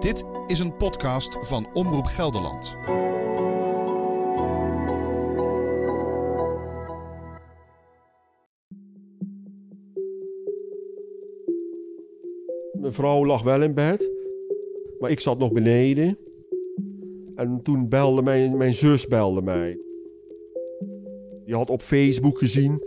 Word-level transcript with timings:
Dit 0.00 0.24
is 0.46 0.58
een 0.58 0.76
podcast 0.76 1.38
van 1.40 1.66
Omroep 1.72 2.04
Gelderland. 2.04 2.76
Mijn 12.72 12.92
vrouw 12.92 13.26
lag 13.26 13.42
wel 13.42 13.62
in 13.62 13.74
bed, 13.74 14.10
maar 14.98 15.10
ik 15.10 15.20
zat 15.20 15.38
nog 15.38 15.52
beneden. 15.52 16.18
En 17.34 17.60
toen 17.62 17.88
belde 17.88 18.22
mijn, 18.22 18.74
zus 18.74 19.06
belde 19.06 19.42
mij. 19.42 19.78
Die 21.44 21.54
had 21.54 21.70
op 21.70 21.80
Facebook 21.80 22.38
gezien 22.38 22.82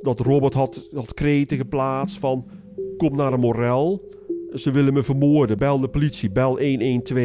dat 0.00 0.20
Robert 0.20 0.54
had, 0.54 0.88
had 0.94 1.14
kreten 1.14 1.56
geplaatst 1.56 2.18
van... 2.18 2.48
kom 2.96 3.16
naar 3.16 3.32
een 3.32 3.40
morel, 3.40 4.08
ze 4.54 4.70
willen 4.70 4.92
me 4.92 5.02
vermoorden, 5.02 5.58
bel 5.58 5.80
de 5.80 5.88
politie, 5.88 6.30
bel 6.30 6.58
112. 6.58 7.22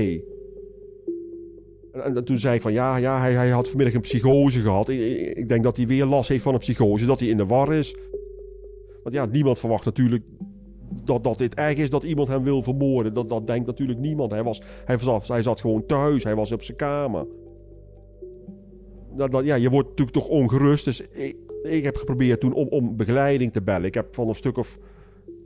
En, 1.94 2.16
en 2.16 2.26
toen 2.26 2.38
zei 2.38 2.56
ik 2.56 2.62
van 2.62 2.74
ja, 2.74 2.98
ja 2.98 3.20
hij, 3.20 3.34
hij 3.34 3.50
had 3.50 3.68
vanmiddag 3.68 3.96
een 3.96 4.02
psychose 4.02 4.60
gehad. 4.60 4.90
Ik, 4.90 5.00
ik- 5.38 5.50
denk 5.50 5.64
dat 5.64 5.78
hij 5.78 5.88
weer 5.88 6.06
last 6.06 6.30
heeft 6.30 6.44
van 6.44 6.54
een 6.54 6.60
psychose, 6.60 7.06
dat 7.06 7.20
hij 7.20 7.30
in 7.30 7.38
de 7.38 7.46
war 7.46 7.74
is. 7.74 7.96
Want 9.04 9.16
ja, 9.16 9.26
niemand 9.26 9.60
verwacht 9.60 9.86
natuurlijk 9.86 10.24
dat, 11.04 11.24
dat 11.24 11.38
dit 11.38 11.56
erg 11.56 11.78
is 11.78 11.90
dat 11.90 12.04
iemand 12.04 12.28
hem 12.28 12.44
wil 12.44 12.64
vermoorden. 12.64 13.14
Dat, 13.14 13.30
dat 13.30 13.48
denkt 13.48 13.68
natuurlijk 13.68 14.00
niemand. 14.00 14.32
Hij, 14.32 14.44
was, 14.44 14.62
hij, 14.86 14.98
was, 14.98 15.28
hij 15.28 15.42
zat 15.42 15.62
gewoon 15.62 15.86
thuis, 15.86 16.24
hij 16.24 16.36
was 16.36 16.52
op 16.52 16.64
zijn 16.64 16.78
kamer. 16.78 17.28
Dat, 19.16 19.46
ja, 19.46 19.56
je 19.56 19.70
wordt 19.70 19.90
natuurlijk 19.90 20.18
toch 20.18 20.28
ongerust. 20.28 20.86
Dus 20.86 21.02
ik, 21.02 21.36
ik 21.64 21.84
heb 21.84 21.96
geprobeerd 21.98 22.40
toen 22.40 22.54
om, 22.54 22.68
om 22.68 22.96
begeleiding 22.96 23.52
te 23.52 23.62
bellen. 23.62 23.84
Ik 23.86 23.94
heb 23.94 24.16
van 24.16 24.28
een 24.28 24.36
stuk 24.36 24.58
of, 24.58 24.78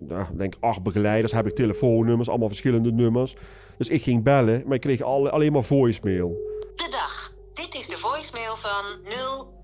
nou, 0.08 0.22
ik 0.32 0.38
denk 0.38 0.56
acht 0.60 0.84
begeleiders, 0.84 1.32
heb 1.32 1.48
ik 1.48 1.56
telefoonnummers, 1.56 2.30
allemaal 2.30 2.48
verschillende 2.48 2.92
nummers. 2.92 3.36
Dus 3.78 3.90
ik 3.90 4.02
ging 4.02 4.24
bellen, 4.24 4.64
maar 4.66 4.76
ik 4.76 4.82
kreeg 4.82 5.02
al, 5.02 5.30
alleen 5.30 5.52
maar 5.52 5.64
voicemail. 5.64 6.30
De 6.76 6.88
dag. 6.90 7.36
Dit 7.54 7.73
is 7.73 7.88
de 7.88 7.98
voicemail 7.98 8.56
van 8.56 8.84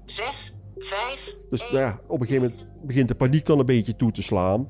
065. 0.05 1.35
Dus 1.49 1.61
nou 1.61 1.77
ja, 1.77 1.99
op 2.07 2.21
een 2.21 2.27
gegeven 2.27 2.49
moment 2.49 2.85
begint 2.85 3.07
de 3.07 3.15
paniek 3.15 3.45
dan 3.45 3.59
een 3.59 3.65
beetje 3.65 3.95
toe 3.95 4.11
te 4.11 4.21
slaan. 4.21 4.67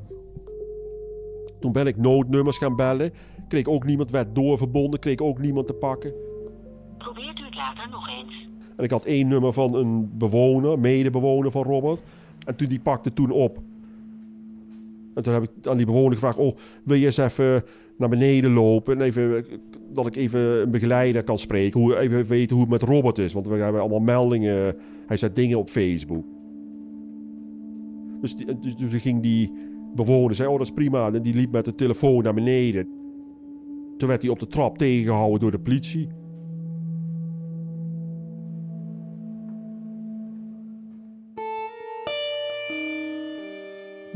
Toen 1.59 1.71
ben 1.71 1.87
ik 1.87 1.97
noodnummers 1.97 2.57
gaan 2.57 2.75
bellen. 2.75 3.13
Kreeg 3.47 3.65
ook 3.65 3.85
niemand, 3.85 4.11
werd 4.11 4.35
doorverbonden, 4.35 4.99
kreeg 4.99 5.19
ook 5.19 5.39
niemand 5.39 5.67
te 5.67 5.73
pakken. 5.73 6.13
Probeert 6.97 7.39
u 7.39 7.45
het 7.45 7.55
later 7.55 7.89
nog 7.89 8.07
eens. 8.07 8.47
En 8.77 8.83
ik 8.83 8.91
had 8.91 9.05
één 9.05 9.27
nummer 9.27 9.53
van 9.53 9.73
een 9.73 10.17
bewoner, 10.17 10.79
medebewoner 10.79 11.51
van 11.51 11.63
Robert. 11.63 12.01
En 12.45 12.55
toen 12.55 12.67
die 12.67 12.79
pakte 12.79 13.13
toen 13.13 13.31
op. 13.31 13.57
En 15.15 15.23
toen 15.23 15.33
heb 15.33 15.43
ik 15.43 15.67
aan 15.67 15.77
die 15.77 15.85
bewoner 15.85 16.13
gevraagd: 16.13 16.37
Oh, 16.37 16.55
wil 16.83 16.97
je 16.97 17.05
eens 17.05 17.17
even 17.17 17.63
naar 17.97 18.09
beneden 18.09 18.53
lopen? 18.53 18.95
En 18.95 19.01
even, 19.01 19.45
dat 19.93 20.05
ik 20.05 20.15
even 20.15 20.39
een 20.39 20.71
begeleider 20.71 21.23
kan 21.23 21.37
spreken. 21.37 21.79
Hoe, 21.79 21.99
even 21.99 22.25
weten 22.25 22.55
hoe 22.55 22.65
het 22.65 22.81
met 22.81 22.89
Robert 22.89 23.17
is. 23.17 23.33
Want 23.33 23.47
we 23.47 23.55
hebben 23.55 23.81
allemaal 23.81 23.99
meldingen. 23.99 24.75
Hij 25.07 25.17
zet 25.17 25.35
dingen 25.35 25.57
op 25.57 25.69
Facebook. 25.69 26.25
Dus, 28.21 28.35
dus, 28.35 28.75
dus 28.75 28.75
toen 28.75 28.99
ging 28.99 29.21
die 29.21 29.51
bewoner 29.95 30.35
zei: 30.35 30.49
Oh, 30.49 30.57
dat 30.57 30.67
is 30.67 30.73
prima. 30.73 31.11
En 31.11 31.21
die 31.21 31.35
liep 31.35 31.51
met 31.51 31.65
de 31.65 31.75
telefoon 31.75 32.23
naar 32.23 32.33
beneden. 32.33 32.87
Toen 33.97 34.07
werd 34.07 34.21
hij 34.21 34.31
op 34.31 34.39
de 34.39 34.47
trap 34.47 34.77
tegengehouden 34.77 35.39
door 35.39 35.51
de 35.51 35.59
politie. 35.59 36.07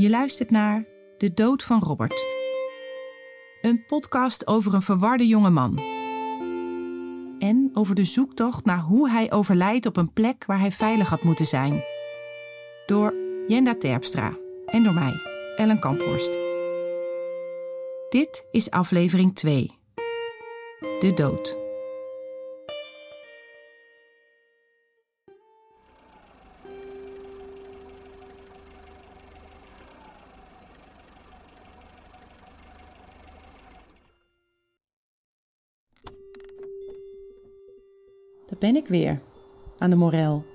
Je 0.04 0.10
luistert 0.10 0.50
naar 0.50 0.86
De 1.18 1.34
Dood 1.34 1.64
van 1.64 1.80
Robert. 1.80 2.26
Een 3.62 3.86
podcast 3.86 4.48
over 4.48 4.74
een 4.74 4.82
verwarde 4.82 5.28
jonge 5.28 5.50
man. 5.50 5.78
En 7.40 7.70
over 7.74 7.96
de 7.96 8.06
zoektocht 8.06 8.66
naar 8.66 8.80
hoe 8.80 9.10
hij 9.10 9.32
overlijdt 9.32 9.86
op 9.86 9.98
een 9.98 10.14
plek 10.14 10.46
waar 10.46 10.60
hij 10.60 10.72
veilig 10.72 11.10
had 11.10 11.24
moeten 11.24 11.46
zijn. 11.46 11.84
Door 12.86 13.16
Jenda 13.48 13.76
Terpstra 13.76 14.38
en 14.66 14.84
door 14.84 14.94
mij, 14.94 15.14
Ellen 15.56 15.80
Kamphorst. 15.80 16.38
Dit 18.10 18.46
is 18.52 18.70
aflevering 18.70 19.36
2. 19.36 19.72
De 21.00 21.12
Dood. 21.16 21.63
Ben 38.64 38.76
ik 38.76 38.88
weer, 38.88 39.20
aan 39.78 39.90
de 39.90 39.96
Morel. 39.96 40.46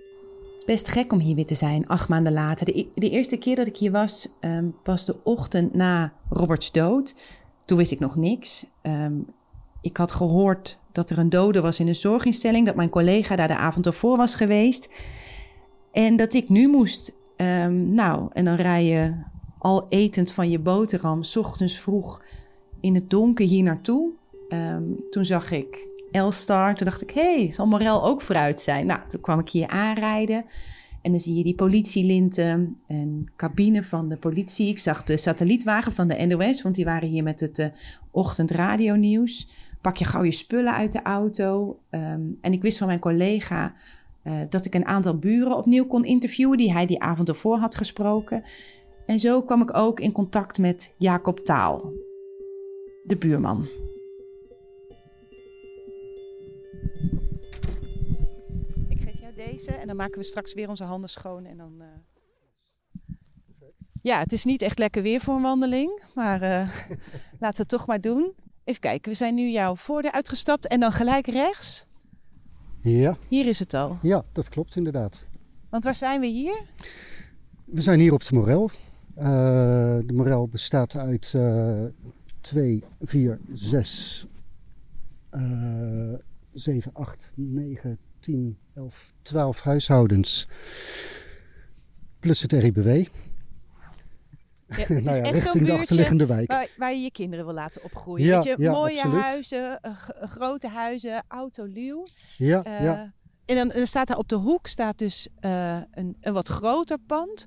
Het 0.52 0.58
is 0.58 0.64
best 0.64 0.88
gek 0.88 1.12
om 1.12 1.18
hier 1.18 1.34
weer 1.34 1.46
te 1.46 1.54
zijn, 1.54 1.88
acht 1.88 2.08
maanden 2.08 2.32
later. 2.32 2.66
De, 2.66 2.86
de 2.94 3.10
eerste 3.10 3.36
keer 3.36 3.56
dat 3.56 3.66
ik 3.66 3.76
hier 3.76 3.90
was, 3.90 4.28
ehm, 4.40 4.64
was 4.84 5.04
de 5.04 5.16
ochtend 5.22 5.74
na 5.74 6.12
Roberts 6.28 6.72
dood. 6.72 7.14
Toen 7.64 7.78
wist 7.78 7.92
ik 7.92 7.98
nog 7.98 8.16
niks. 8.16 8.66
Ehm, 8.82 9.12
ik 9.80 9.96
had 9.96 10.12
gehoord 10.12 10.78
dat 10.92 11.10
er 11.10 11.18
een 11.18 11.28
dode 11.28 11.60
was 11.60 11.80
in 11.80 11.88
een 11.88 11.94
zorginstelling, 11.94 12.66
dat 12.66 12.74
mijn 12.74 12.88
collega 12.88 13.36
daar 13.36 13.48
de 13.48 13.56
avond 13.56 13.86
ervoor 13.86 14.16
was 14.16 14.34
geweest. 14.34 14.88
En 15.92 16.16
dat 16.16 16.34
ik 16.34 16.48
nu 16.48 16.68
moest. 16.68 17.12
Ehm, 17.36 17.94
nou, 17.94 18.28
en 18.32 18.44
dan 18.44 18.56
rij 18.56 18.84
je 18.84 19.14
al 19.58 19.86
etend 19.88 20.32
van 20.32 20.50
je 20.50 20.58
boterham, 20.58 21.22
's 21.22 21.36
ochtends 21.36 21.78
vroeg 21.78 22.22
in 22.80 22.94
het 22.94 23.10
donker 23.10 23.46
hier 23.46 23.62
naartoe. 23.62 24.10
Ehm, 24.48 24.82
toen 25.10 25.24
zag 25.24 25.50
ik 25.50 25.86
Elstar. 26.10 26.74
Toen 26.74 26.86
dacht 26.86 27.02
ik, 27.02 27.10
hé, 27.10 27.34
hey, 27.34 27.52
zal 27.52 27.66
Morel 27.66 28.04
ook 28.04 28.22
vooruit 28.22 28.60
zijn? 28.60 28.86
Nou, 28.86 29.00
toen 29.08 29.20
kwam 29.20 29.38
ik 29.38 29.48
hier 29.48 29.68
aanrijden. 29.68 30.44
En 31.02 31.10
dan 31.10 31.20
zie 31.20 31.34
je 31.34 31.44
die 31.44 31.54
politielinten 31.54 32.76
en 32.86 33.28
cabine 33.36 33.82
van 33.82 34.08
de 34.08 34.16
politie. 34.16 34.68
Ik 34.68 34.78
zag 34.78 35.02
de 35.02 35.16
satellietwagen 35.16 35.92
van 35.92 36.08
de 36.08 36.26
NOS, 36.26 36.62
want 36.62 36.74
die 36.74 36.84
waren 36.84 37.08
hier 37.08 37.22
met 37.22 37.40
het 37.40 37.58
eh 37.58 37.66
ochtendradionieuws. 38.10 39.48
Pak 39.80 39.96
je 39.96 40.04
gauw 40.04 40.22
je 40.22 40.32
spullen 40.32 40.74
uit 40.74 40.92
de 40.92 41.02
auto. 41.02 41.78
Ehm, 41.90 42.20
en 42.40 42.52
ik 42.52 42.62
wist 42.62 42.78
van 42.78 42.86
mijn 42.86 42.98
collega 42.98 43.74
eh, 44.22 44.32
dat 44.50 44.64
ik 44.64 44.74
een 44.74 44.86
aantal 44.86 45.16
buren 45.16 45.56
opnieuw 45.56 45.86
kon 45.86 46.04
interviewen... 46.04 46.58
die 46.58 46.72
hij 46.72 46.86
die 46.86 47.00
avond 47.00 47.28
ervoor 47.28 47.56
had 47.56 47.74
gesproken. 47.74 48.44
En 49.06 49.20
zo 49.20 49.42
kwam 49.42 49.62
ik 49.62 49.76
ook 49.76 50.00
in 50.00 50.12
contact 50.12 50.58
met 50.58 50.92
Jacob 50.96 51.38
Taal, 51.38 51.92
de 53.04 53.16
buurman. 53.16 53.66
En 59.66 59.86
dan 59.86 59.96
maken 59.96 60.18
we 60.18 60.24
straks 60.24 60.54
weer 60.54 60.68
onze 60.68 60.84
handen 60.84 61.10
schoon 61.10 61.44
en 61.44 61.56
dan. 61.56 61.80
eh, 61.80 61.86
Ja, 64.02 64.18
het 64.18 64.32
is 64.32 64.44
niet 64.44 64.62
echt 64.62 64.78
lekker 64.78 65.02
weer 65.02 65.20
voor 65.20 65.34
een 65.34 65.42
wandeling, 65.42 66.02
maar 66.14 66.42
eh, 66.42 66.68
laten 67.40 67.56
we 67.56 67.62
het 67.62 67.68
toch 67.68 67.86
maar 67.86 68.00
doen. 68.00 68.32
Even 68.64 68.80
kijken, 68.80 69.10
we 69.10 69.16
zijn 69.16 69.34
nu 69.34 69.48
jouw 69.50 69.76
voordeur 69.76 70.12
uitgestapt 70.12 70.66
en 70.66 70.80
dan 70.80 70.92
gelijk 70.92 71.26
rechts. 71.26 71.86
Ja, 72.82 73.16
Hier 73.28 73.46
is 73.46 73.58
het 73.58 73.74
al. 73.74 73.98
ja, 74.02 74.24
dat 74.32 74.48
klopt 74.48 74.76
inderdaad. 74.76 75.26
Want 75.70 75.84
waar 75.84 75.94
zijn 75.94 76.20
we 76.20 76.26
hier? 76.26 76.62
We 77.64 77.80
zijn 77.80 78.00
hier 78.00 78.12
op 78.12 78.24
de 78.24 78.34
Morel. 78.34 78.70
Eh, 79.14 79.24
de 80.06 80.12
Morel 80.14 80.48
bestaat 80.48 80.96
uit 80.96 81.32
eh 81.36 81.84
2, 82.40 82.84
4, 83.00 83.40
6, 83.52 84.26
eh 85.30 86.12
7, 86.52 86.92
8, 86.94 87.32
9, 87.36 87.98
10, 88.20 88.58
11, 88.78 89.12
12 89.22 89.60
huishoudens. 89.62 90.46
Plus 92.20 92.42
het 92.42 92.52
RIBW. 92.52 92.86
Ja, 92.88 93.04
het 94.76 94.88
nou 94.88 95.08
is 95.08 95.16
ja, 95.16 95.22
echt 95.22 95.22
zo'n 95.22 95.30
richting 95.32 95.52
de 95.52 95.58
buurtje 95.58 95.72
achterliggende 95.78 96.26
wijk. 96.26 96.50
waar, 96.52 96.68
waar 96.76 96.92
je 96.92 97.00
je 97.00 97.10
kinderen 97.10 97.44
wil 97.44 97.54
laten 97.54 97.82
opgroeien. 97.84 98.26
Ja, 98.26 98.34
Weet 98.42 98.44
je, 98.56 98.62
ja, 98.62 98.70
mooie 98.72 98.96
absoluut. 98.96 99.20
huizen, 99.22 99.80
eh, 99.80 99.92
g- 99.94 100.10
grote 100.20 100.68
huizen, 100.68 101.24
autoluw. 101.28 102.06
Ja, 102.36 102.62
Eh, 102.64 102.82
ja. 102.84 103.12
En 103.44 103.56
dan, 103.56 103.68
dan 103.68 103.86
staat 103.86 104.06
daar 104.06 104.16
op 104.16 104.28
de 104.28 104.34
hoek 104.34 104.66
staat 104.66 104.98
dus 104.98 105.28
eh, 105.40 105.76
een, 105.90 106.16
een 106.20 106.32
wat 106.32 106.48
groter 106.48 106.98
pand. 106.98 107.44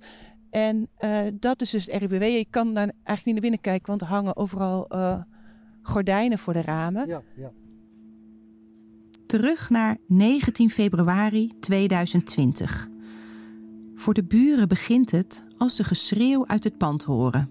En 0.49 0.87
eh, 0.97 1.19
dat 1.33 1.61
is 1.61 1.69
dus 1.69 1.85
het 1.85 1.95
RIBW. 2.01 2.21
Je 2.23 2.45
kan 2.49 2.73
daar 2.73 2.83
eigenlijk 3.03 3.25
niet 3.25 3.33
naar 3.33 3.41
binnen 3.41 3.61
kijken, 3.61 3.87
want 3.87 4.01
er 4.01 4.07
hangen 4.07 4.35
overal 4.35 4.87
eh, 4.87 5.21
gordijnen 5.81 6.37
voor 6.37 6.53
de 6.53 6.61
ramen. 6.61 7.07
ja, 7.07 7.21
ja. 7.35 7.51
Terug 9.31 9.69
naar 9.69 9.97
19 10.07 10.69
februari 10.69 11.51
2020. 11.59 12.87
Voor 13.95 14.13
de 14.13 14.23
buren 14.23 14.67
begint 14.67 15.11
het 15.11 15.43
als 15.57 15.75
ze 15.75 15.83
geschreeuw 15.83 16.47
uit 16.47 16.63
het 16.63 16.77
pand 16.77 17.03
horen. 17.03 17.49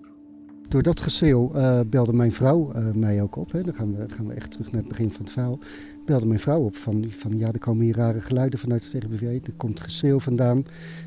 Door 0.69 0.83
dat 0.83 1.01
geschreeuw 1.01 1.53
eh, 1.53 1.81
belde 1.87 2.13
mijn 2.13 2.33
vrouw 2.33 2.73
eh, 2.73 2.93
mij 2.93 3.23
ook 3.23 3.37
op. 3.37 3.53
Hè. 3.53 3.63
Dan 3.63 3.75
gaan 3.75 3.97
we, 3.97 4.09
gaan 4.09 4.27
we 4.27 4.33
echt 4.33 4.51
terug 4.51 4.73
naar 4.73 4.81
het 4.81 4.89
begin 4.89 5.11
van 5.11 5.25
het 5.25 5.33
verhaal. 5.33 5.59
Belde 6.05 6.27
mijn 6.27 6.41
vrouw 6.41 6.61
op 6.61 6.77
van, 6.77 7.05
van 7.09 7.39
ja, 7.39 7.53
er 7.53 7.59
komen 7.59 7.85
hier 7.85 7.97
rare 7.97 8.21
geluiden 8.21 8.59
vanuit 8.59 8.93
het 8.93 9.05
RBV. 9.05 9.23
Er 9.23 9.55
komt 9.57 9.81
geschreeuw 9.81 10.21
vandaan. 10.21 10.65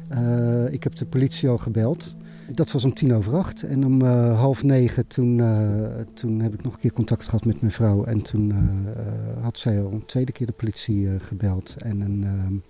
Eh, 0.10 0.74
ik 0.74 0.84
heb 0.84 0.96
de 0.96 1.06
politie 1.06 1.50
al 1.50 1.58
gebeld. 1.58 2.16
Dat 2.48 2.72
was 2.72 2.84
om 2.84 2.94
tien 2.94 3.14
over 3.14 3.36
acht. 3.36 3.64
En 3.64 3.86
om 3.86 4.02
uh, 4.02 4.40
half 4.40 4.64
negen 4.64 5.08
toen, 5.08 5.38
uh, 5.38 6.00
toen 6.14 6.40
heb 6.40 6.54
ik 6.54 6.64
nog 6.64 6.74
een 6.74 6.80
keer 6.80 6.94
contact 6.94 7.26
gehad 7.26 7.46
met 7.46 7.62
mijn 7.62 7.74
vrouw. 7.74 8.04
En 8.04 8.22
toen 8.22 8.50
uh, 8.50 9.44
had 9.44 9.58
zij 9.58 9.82
al 9.82 9.92
een 9.92 10.06
tweede 10.06 10.32
keer 10.32 10.48
de 10.48 10.54
politie 10.54 11.20
gebeld. 11.20 11.76
En 11.80 12.02
een, 12.02 12.62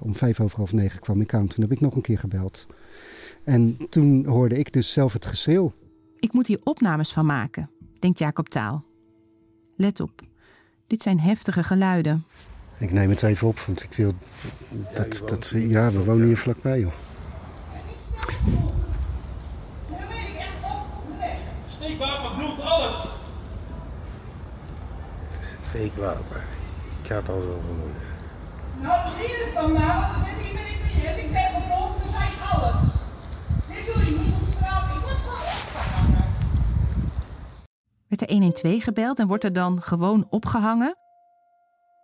om 0.00 0.14
vijf 0.14 0.40
over 0.40 0.56
half 0.56 0.72
negen 0.72 1.00
kwam 1.00 1.20
ik 1.20 1.34
aan. 1.34 1.46
Toen 1.46 1.62
heb 1.62 1.72
ik 1.72 1.80
nog 1.80 1.94
een 1.94 2.02
keer 2.02 2.18
gebeld. 2.18 2.66
En 3.44 3.76
toen 3.90 4.26
hoorde 4.26 4.58
ik 4.58 4.72
dus 4.72 4.92
zelf 4.92 5.12
het 5.12 5.26
geschreeuw. 5.26 5.72
Ik 6.18 6.32
moet 6.32 6.46
hier 6.46 6.60
opnames 6.64 7.12
van 7.12 7.26
maken, 7.26 7.70
denkt 7.98 8.18
Jacob 8.18 8.48
Taal. 8.48 8.84
Let 9.76 10.00
op, 10.00 10.20
dit 10.86 11.02
zijn 11.02 11.20
heftige 11.20 11.62
geluiden. 11.62 12.24
Ik 12.78 12.92
neem 12.92 13.10
het 13.10 13.22
even 13.22 13.48
op, 13.48 13.58
want 13.58 13.82
ik 13.82 13.92
wil 13.96 14.12
dat... 14.94 15.18
Ja, 15.18 15.26
dat, 15.26 15.52
ja 15.56 15.90
we 15.90 16.04
wonen 16.04 16.26
hier 16.26 16.38
vlakbij, 16.38 16.80
joh. 16.80 16.92
Steekwapen, 21.68 22.36
bloed, 22.36 22.60
alles. 22.60 23.06
Steekwapen. 25.74 26.42
Ik 27.00 27.06
ga 27.06 27.14
het 27.14 27.28
al 27.28 27.40
zo 27.40 27.60
vermoeden. 27.64 28.02
Nou, 28.80 29.16
leer 29.18 29.44
het 29.44 29.54
dan 29.54 29.72
maar, 29.72 30.00
want 30.00 30.14
dan 30.14 30.24
zit 30.24 30.46
ik 30.46 30.54
ben 30.54 30.66
ik. 30.66 31.24
Ik 31.24 31.32
ben 31.32 31.50
vervolgd, 31.50 32.02
dus 32.02 32.12
zei 32.12 32.28
alles. 32.52 32.82
Dit 33.66 33.94
doe 33.94 34.04
je 34.04 34.18
niet 34.18 34.34
op 34.40 34.48
straat. 34.56 34.82
Ik 34.82 35.00
word 35.02 35.14
gewoon 35.14 35.40
opgehangen. 35.66 36.24
Werd 38.08 38.22
er 38.22 38.30
112 38.30 38.82
gebeld 38.82 39.18
en 39.18 39.26
wordt 39.26 39.44
er 39.44 39.52
dan 39.52 39.82
gewoon 39.82 40.26
opgehangen? 40.30 40.96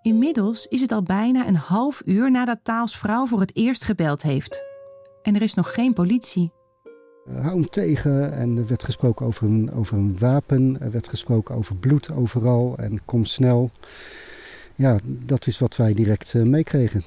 Inmiddels 0.01 0.67
is 0.67 0.81
het 0.81 0.93
al 0.93 1.03
bijna 1.03 1.47
een 1.47 1.57
half 1.57 2.03
uur 2.05 2.31
nadat 2.31 2.59
Taals 2.63 2.97
vrouw 2.97 3.27
voor 3.27 3.41
het 3.41 3.57
eerst 3.57 3.85
gebeld 3.85 4.23
heeft. 4.23 4.65
En 5.23 5.35
er 5.35 5.43
is 5.43 5.55
nog 5.55 5.75
geen 5.75 5.93
politie. 5.93 6.53
Uh, 7.35 7.41
hou 7.41 7.55
hem 7.55 7.71
tegen 7.71 8.33
en 8.33 8.57
er 8.57 8.67
werd 8.67 8.85
gesproken 8.85 9.27
over 9.27 9.47
een, 9.47 9.73
over 9.73 9.97
een 9.97 10.19
wapen. 10.19 10.81
Er 10.81 10.91
werd 10.91 11.09
gesproken 11.09 11.55
over 11.55 11.77
bloed 11.77 12.11
overal 12.11 12.77
en 12.79 13.05
kom 13.05 13.25
snel. 13.25 13.71
Ja, 14.75 14.99
dat 15.05 15.47
is 15.47 15.59
wat 15.59 15.77
wij 15.77 15.95
direct 15.95 16.35
uh, 16.35 16.43
meekregen. 16.43 17.05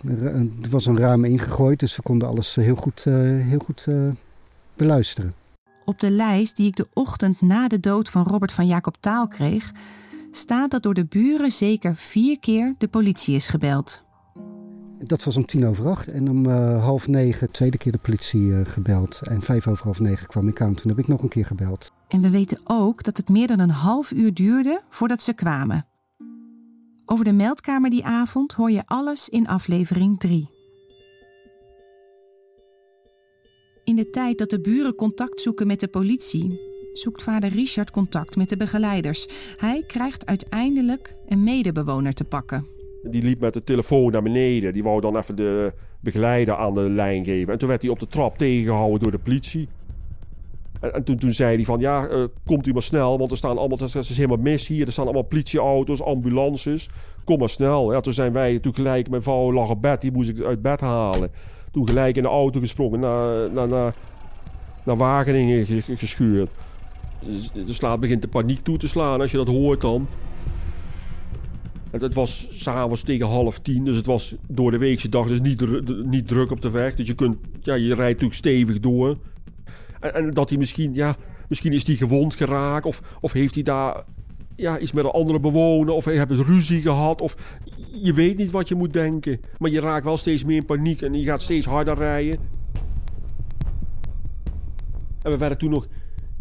Er 0.62 0.70
was 0.70 0.86
een 0.86 0.98
raam 0.98 1.26
ingegooid, 1.26 1.80
dus 1.80 1.96
we 1.96 2.02
konden 2.02 2.28
alles 2.28 2.56
heel 2.56 2.76
goed, 2.76 3.04
heel 3.04 3.60
goed 3.60 3.88
beluisteren. 4.76 5.34
Op 5.86 6.00
de 6.00 6.10
lijst 6.10 6.56
die 6.56 6.68
ik 6.68 6.76
de 6.76 6.88
ochtend 6.94 7.42
na 7.42 7.68
de 7.68 7.80
dood 7.80 8.10
van 8.10 8.24
Robert 8.24 8.54
van 8.54 8.68
Jacob 8.68 8.96
Taal 9.00 9.28
kreeg, 9.28 9.72
staat 10.32 10.72
dat 10.72 10.84
door 10.84 10.94
de 10.94 11.06
buren 11.06 11.52
zeker 11.52 11.96
vier 11.96 12.40
keer 12.40 12.76
de 12.78 12.88
politie 12.88 13.36
is 13.36 13.48
gebeld. 13.48 14.04
Dat 15.06 15.24
was 15.24 15.38
om 15.38 15.46
tien 15.46 15.66
over 15.66 15.88
acht 15.88 16.12
en 16.12 16.30
om 16.30 16.46
uh, 16.46 16.84
half 16.84 17.08
negen 17.08 17.52
tweede 17.52 17.78
keer 17.78 17.92
de 17.92 17.98
politie 17.98 18.42
uh, 18.42 18.62
gebeld. 18.64 19.22
En 19.24 19.42
vijf 19.42 19.68
over 19.68 19.84
half 19.84 20.00
negen 20.00 20.28
kwam 20.28 20.48
ik 20.48 20.62
aan. 20.62 20.74
Toen 20.74 20.90
heb 20.90 21.00
ik 21.00 21.08
nog 21.08 21.24
een 21.24 21.30
keer 21.30 21.46
gebeld. 21.46 21.92
En 22.08 22.22
we 22.22 22.30
weten 22.30 22.60
ook 22.64 23.04
dat 23.04 23.18
het 23.18 23.30
meer 23.30 23.48
dan 23.48 23.60
een 23.60 23.70
half 23.70 24.12
uur 24.12 24.34
duurde 24.34 24.82
voordat 24.90 25.22
ze 25.22 25.34
kwamen. 25.34 25.86
Over 27.06 27.26
de 27.26 27.34
meldkamer 27.34 27.90
die 27.90 28.06
avond 28.06 28.54
hoor 28.54 28.72
je 28.72 28.84
alles 28.86 29.30
in 29.30 29.48
aflevering 29.48 30.20
3. 30.20 30.50
In 33.84 33.96
de 33.96 34.10
tijd 34.10 34.38
dat 34.38 34.50
de 34.50 34.62
buren 34.62 34.96
contact 34.96 35.42
zoeken 35.42 35.68
met 35.68 35.80
de 35.80 35.88
politie, 35.88 36.60
zoekt 36.94 37.24
vader 37.24 37.50
Richard 37.50 37.92
contact 37.92 38.36
met 38.36 38.50
de 38.50 38.58
begeleiders. 38.58 39.28
Hij 39.58 39.84
krijgt 39.88 40.26
uiteindelijk 40.26 41.16
een 41.28 41.44
medebewoner 41.44 42.14
te 42.14 42.24
pakken. 42.24 42.83
Die 43.04 43.24
liep 43.24 43.40
met 43.40 43.54
de 43.54 43.64
telefoon 43.64 44.12
naar 44.12 44.24
beneden. 44.24 44.74
Die 44.74 44.84
wou 44.84 45.02
dan 45.02 45.18
even 45.18 45.36
de 45.36 45.74
begeleider 46.00 46.56
aan 46.56 46.74
de 46.74 46.90
lijn 46.90 47.24
geven. 47.24 47.54
En 47.54 47.60
toen 47.60 47.70
werd 47.70 47.82
hij 47.82 47.92
op 47.92 48.00
de 48.00 48.08
trap 48.08 48.38
tegengehouden 48.38 49.00
door 49.00 49.12
de 49.12 49.20
politie. 49.20 49.68
En, 50.80 50.94
en 50.94 51.04
toen, 51.04 51.18
toen, 51.18 51.32
zei 51.32 51.56
hij 51.56 51.66
van, 51.66 51.80
ja, 51.80 52.10
uh, 52.10 52.24
komt 52.46 52.68
u 52.68 52.74
maar 52.74 52.82
snel, 52.82 53.18
want 53.18 53.32
er 53.32 53.38
staan 53.38 53.58
allemaal, 53.58 53.78
er 53.78 53.98
is 53.98 54.16
helemaal 54.16 54.38
mis 54.38 54.68
hier. 54.68 54.86
Er 54.86 54.92
staan 54.92 55.06
allemaal 55.06 55.24
politieauto's, 55.24 56.02
ambulances. 56.02 56.90
Kom 57.24 57.40
maar 57.40 57.50
snel. 57.50 57.94
Ja, 57.94 58.02
toen 58.02 58.14
zijn 58.14 58.34
wij, 58.34 58.60
toen 58.60 58.74
gelijk, 58.74 59.10
mijn 59.10 59.24
vrouw 59.24 59.54
lag 59.54 59.70
op 59.70 59.82
bed, 59.82 60.02
die 60.02 60.12
moest 60.12 60.30
ik 60.30 60.42
uit 60.42 60.62
bed 60.62 60.82
halen. 60.82 61.32
Toen 61.72 61.88
gelijk 61.88 62.16
in 62.16 62.24
de 62.24 62.30
auto 62.30 62.60
gesprongen, 62.60 63.00
naar, 63.00 63.52
naar, 63.52 63.68
naar, 63.68 63.96
naar 64.84 64.98
Wageningen 64.98 65.66
geschuurd. 65.98 66.50
Dus, 67.26 67.52
de 67.52 67.74
slaat 67.74 68.00
begint 68.00 68.22
de 68.22 68.28
paniek 68.28 68.60
toe 68.60 68.78
te 68.78 68.88
slaan 68.88 69.22
als 69.22 69.32
je 69.32 69.38
dat 69.38 69.48
hoort 69.48 69.82
dan. 69.82 70.08
Het 72.02 72.14
was 72.14 72.48
s'avonds 72.52 73.04
tegen 73.04 73.28
half 73.28 73.60
tien, 73.60 73.86
dus 73.86 73.96
het 73.96 74.06
was 74.06 74.36
door 74.48 74.72
de 74.72 74.78
weekse 74.78 75.10
dag, 75.10 75.28
dus 75.28 75.42
niet, 75.42 75.88
niet 76.06 76.28
druk 76.28 76.52
op 76.52 76.62
de 76.62 76.70
weg. 76.70 76.96
Dus 76.96 77.08
je, 77.08 77.14
kunt, 77.14 77.38
ja, 77.62 77.74
je 77.74 77.88
rijdt 77.88 78.22
natuurlijk 78.22 78.34
stevig 78.34 78.80
door. 78.80 79.18
En, 80.00 80.14
en 80.14 80.32
dat 80.32 80.50
hij 80.50 80.58
misschien, 80.58 80.94
ja, 80.94 81.16
misschien 81.48 81.74
is 81.74 81.88
hij 81.88 81.96
gewond 81.96 82.36
geraakt 82.36 82.86
of, 82.86 83.02
of 83.22 83.32
heeft 83.32 83.54
hij 83.54 83.64
daar 83.64 84.04
ja, 84.56 84.80
iets 84.80 84.92
met 84.92 85.04
een 85.04 85.12
andere 85.12 85.40
bewoner 85.40 85.94
of 85.94 86.06
hebben 86.06 86.44
ruzie 86.44 86.82
gehad. 86.82 87.22
Of 87.22 87.36
je 88.02 88.14
weet 88.14 88.38
niet 88.38 88.52
wat 88.52 88.68
je 88.68 88.76
moet 88.76 88.94
denken. 88.94 89.40
Maar 89.58 89.72
je 89.72 89.80
raakt 89.80 90.06
wel 90.06 90.18
steeds 90.18 90.44
meer 90.44 90.58
in 90.58 90.66
paniek 90.66 91.02
en 91.02 91.14
je 91.14 91.24
gaat 91.24 91.42
steeds 91.42 91.66
harder 91.66 91.98
rijden. 91.98 92.40
En 95.22 95.32
we 95.32 95.38
werden 95.38 95.58
toen 95.58 95.70
nog 95.70 95.88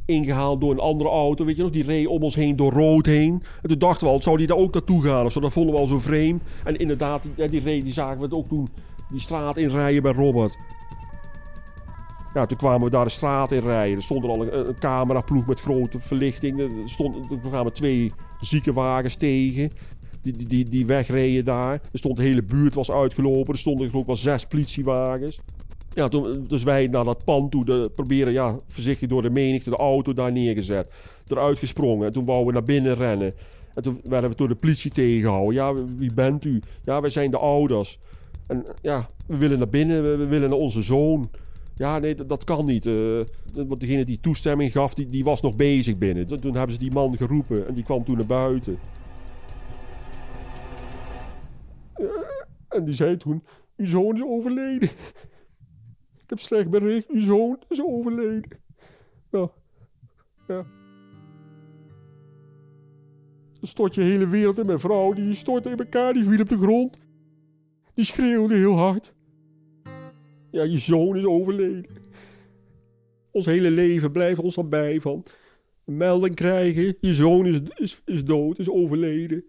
ingehaald 0.04 0.60
door 0.60 0.70
een 0.70 0.78
andere 0.78 1.10
auto. 1.10 1.44
Weet 1.44 1.56
je 1.56 1.62
nog, 1.62 1.70
die 1.70 1.84
reed 1.84 2.06
om 2.06 2.22
ons 2.22 2.34
heen 2.34 2.56
door 2.56 2.72
rood 2.72 3.06
heen. 3.06 3.42
En 3.62 3.68
toen 3.68 3.78
dachten 3.78 4.06
we 4.06 4.12
al, 4.12 4.22
zou 4.22 4.36
die 4.36 4.46
daar 4.46 4.56
ook 4.56 4.74
naartoe 4.74 5.04
gaan 5.04 5.24
of 5.24 5.32
zo? 5.32 5.40
Dat 5.40 5.52
vonden 5.52 5.74
we 5.74 5.80
al 5.80 5.86
zo 5.86 5.98
vreemd. 5.98 6.42
En 6.64 6.76
inderdaad, 6.76 7.22
die, 7.36 7.48
die 7.48 7.60
reed, 7.60 7.84
die 7.84 7.92
zagen 7.92 8.18
we 8.18 8.24
het 8.24 8.34
ook 8.34 8.48
toen 8.48 8.68
die 9.10 9.20
straat 9.20 9.56
inrijden 9.56 10.02
bij 10.02 10.12
Robert. 10.12 10.58
Ja, 12.34 12.46
toen 12.46 12.58
kwamen 12.58 12.84
we 12.84 12.90
daar 12.90 13.04
de 13.04 13.10
straat 13.10 13.52
in 13.52 13.60
rijden. 13.60 13.96
Er 13.96 14.02
stond 14.02 14.24
er 14.24 14.30
al 14.30 14.52
een, 14.52 14.78
cameraploeg 14.78 15.46
met 15.46 15.60
grote 15.60 15.98
verlichting. 15.98 16.60
Er, 16.60 16.70
stond, 16.84 17.30
er 17.30 17.38
kwamen 17.38 17.72
twee 17.72 18.12
ziekenwagens 18.40 19.14
tegen. 19.14 19.70
Die, 20.22 20.36
die, 20.36 20.46
die, 20.46 20.68
die 20.68 20.86
wegreden 20.86 21.44
daar. 21.44 21.72
Er 21.72 21.98
stond 21.98 22.16
de 22.16 22.22
hele 22.22 22.42
buurt 22.42 22.74
was 22.74 22.90
uitgelopen. 22.90 23.52
Er 23.52 23.58
stonden 23.58 23.86
geloof 23.86 24.02
ik 24.02 24.06
wel 24.06 24.16
zes 24.16 24.46
politiewagens. 24.46 25.40
Ja, 25.94 26.08
toen, 26.08 26.44
dus 26.48 26.62
wij 26.62 26.86
naar 26.86 27.04
dat 27.04 27.24
pand 27.24 27.50
toe 27.50 27.90
proberen, 27.94 28.32
ja, 28.32 28.58
voorzichtig 28.68 29.08
door 29.08 29.22
de 29.22 29.30
menigte 29.30 29.70
de 29.70 29.76
auto 29.76 30.12
daar 30.12 30.32
neergezet. 30.32 30.92
Eruit 31.26 31.58
gesprongen. 31.58 32.06
En 32.06 32.12
toen 32.12 32.24
wouden 32.24 32.46
we 32.46 32.52
naar 32.52 32.62
binnen 32.62 32.94
rennen. 32.94 33.34
En 33.74 33.82
toen 33.82 34.00
werden 34.04 34.30
we 34.30 34.36
door 34.36 34.48
de 34.48 34.54
politie 34.54 34.90
tegengehouden. 34.90 35.54
Ja, 35.54 35.74
wie 35.96 36.14
bent 36.14 36.44
u? 36.44 36.62
Ja, 36.84 37.00
wij 37.00 37.10
zijn 37.10 37.30
de 37.30 37.38
ouders. 37.38 37.98
En 38.46 38.64
ja, 38.82 39.08
we 39.26 39.36
willen 39.36 39.58
naar 39.58 39.68
binnen, 39.68 40.18
we 40.18 40.26
willen 40.26 40.50
naar 40.50 40.58
onze 40.58 40.82
zoon. 40.82 41.30
Ja, 41.76 41.98
nee, 41.98 42.14
dat, 42.14 42.28
dat 42.28 42.44
kan 42.44 42.64
niet. 42.64 42.86
Uh, 42.86 43.20
want 43.54 43.80
degene 43.80 44.04
die 44.04 44.20
toestemming 44.20 44.72
gaf, 44.72 44.94
die, 44.94 45.08
die 45.08 45.24
was 45.24 45.40
nog 45.40 45.56
bezig 45.56 45.98
binnen. 45.98 46.26
Toen 46.26 46.56
hebben 46.56 46.72
ze 46.72 46.78
die 46.78 46.92
man 46.92 47.16
geroepen 47.16 47.66
en 47.68 47.74
die 47.74 47.84
kwam 47.84 48.04
toen 48.04 48.16
naar 48.16 48.26
buiten. 48.26 48.78
en 52.68 52.84
die 52.84 52.94
zei 52.94 53.16
toen, 53.16 53.42
uw 53.76 53.86
zoon 53.86 54.14
is 54.14 54.22
overleden. 54.22 54.88
Heb 56.32 56.40
slecht 56.40 56.70
bericht, 56.70 57.08
uw 57.08 57.20
zoon 57.20 57.58
is 57.68 57.82
overleden. 57.82 58.50
Ja, 59.30 59.50
ja. 60.48 60.66
Dan 63.52 63.68
stort 63.68 63.94
je 63.94 64.00
hele 64.00 64.28
wereld 64.28 64.58
in 64.58 64.66
mijn 64.66 64.78
vrouw, 64.78 65.12
die 65.12 65.34
stortte 65.34 65.70
in 65.70 65.76
elkaar, 65.76 66.12
die 66.12 66.24
viel 66.24 66.40
op 66.40 66.48
de 66.48 66.56
grond. 66.56 66.98
Die 67.94 68.04
schreeuwde 68.04 68.54
heel 68.54 68.72
hard. 68.72 69.14
Ja, 70.50 70.62
je 70.62 70.78
zoon 70.78 71.16
is 71.16 71.24
overleden. 71.24 71.86
Ons 73.30 73.46
hele 73.46 73.70
leven 73.70 74.12
blijft 74.12 74.40
ons 74.40 74.54
dan 74.54 74.68
bij 74.68 75.00
van 75.00 75.24
melding 75.84 76.34
krijgen. 76.34 76.96
Je 77.00 77.14
zoon 77.14 77.46
is, 77.46 77.60
is, 77.74 78.02
is 78.04 78.24
dood, 78.24 78.58
is 78.58 78.70
overleden. 78.70 79.44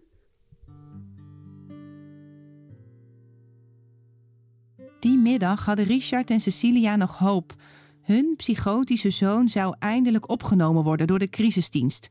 Die 5.04 5.18
middag 5.18 5.64
hadden 5.64 5.84
Richard 5.84 6.30
en 6.30 6.40
Cecilia 6.40 6.96
nog 6.96 7.18
hoop. 7.18 7.54
Hun 8.02 8.34
psychotische 8.36 9.10
zoon 9.10 9.48
zou 9.48 9.74
eindelijk 9.78 10.30
opgenomen 10.30 10.82
worden 10.82 11.06
door 11.06 11.18
de 11.18 11.28
crisisdienst. 11.28 12.08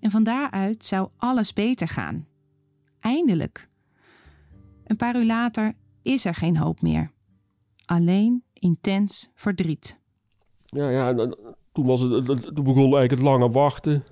En 0.00 0.10
van 0.10 0.22
daaruit 0.22 0.84
zou 0.84 1.08
alles 1.16 1.52
beter 1.52 1.88
gaan. 1.88 2.26
Eindelijk. 3.00 3.68
Een 4.84 4.96
paar 4.96 5.16
uur 5.16 5.26
later 5.26 5.74
is 6.02 6.24
er 6.24 6.34
geen 6.34 6.56
hoop 6.56 6.82
meer. 6.82 7.10
Alleen 7.84 8.44
intens 8.52 9.30
verdriet. 9.34 9.98
Ja, 10.64 10.88
ja 10.88 11.14
toen, 11.72 11.86
was 11.86 12.00
het, 12.00 12.26
toen 12.26 12.64
begon 12.64 12.76
eigenlijk 12.76 13.10
het 13.10 13.22
lange 13.22 13.50
wachten. 13.50 14.04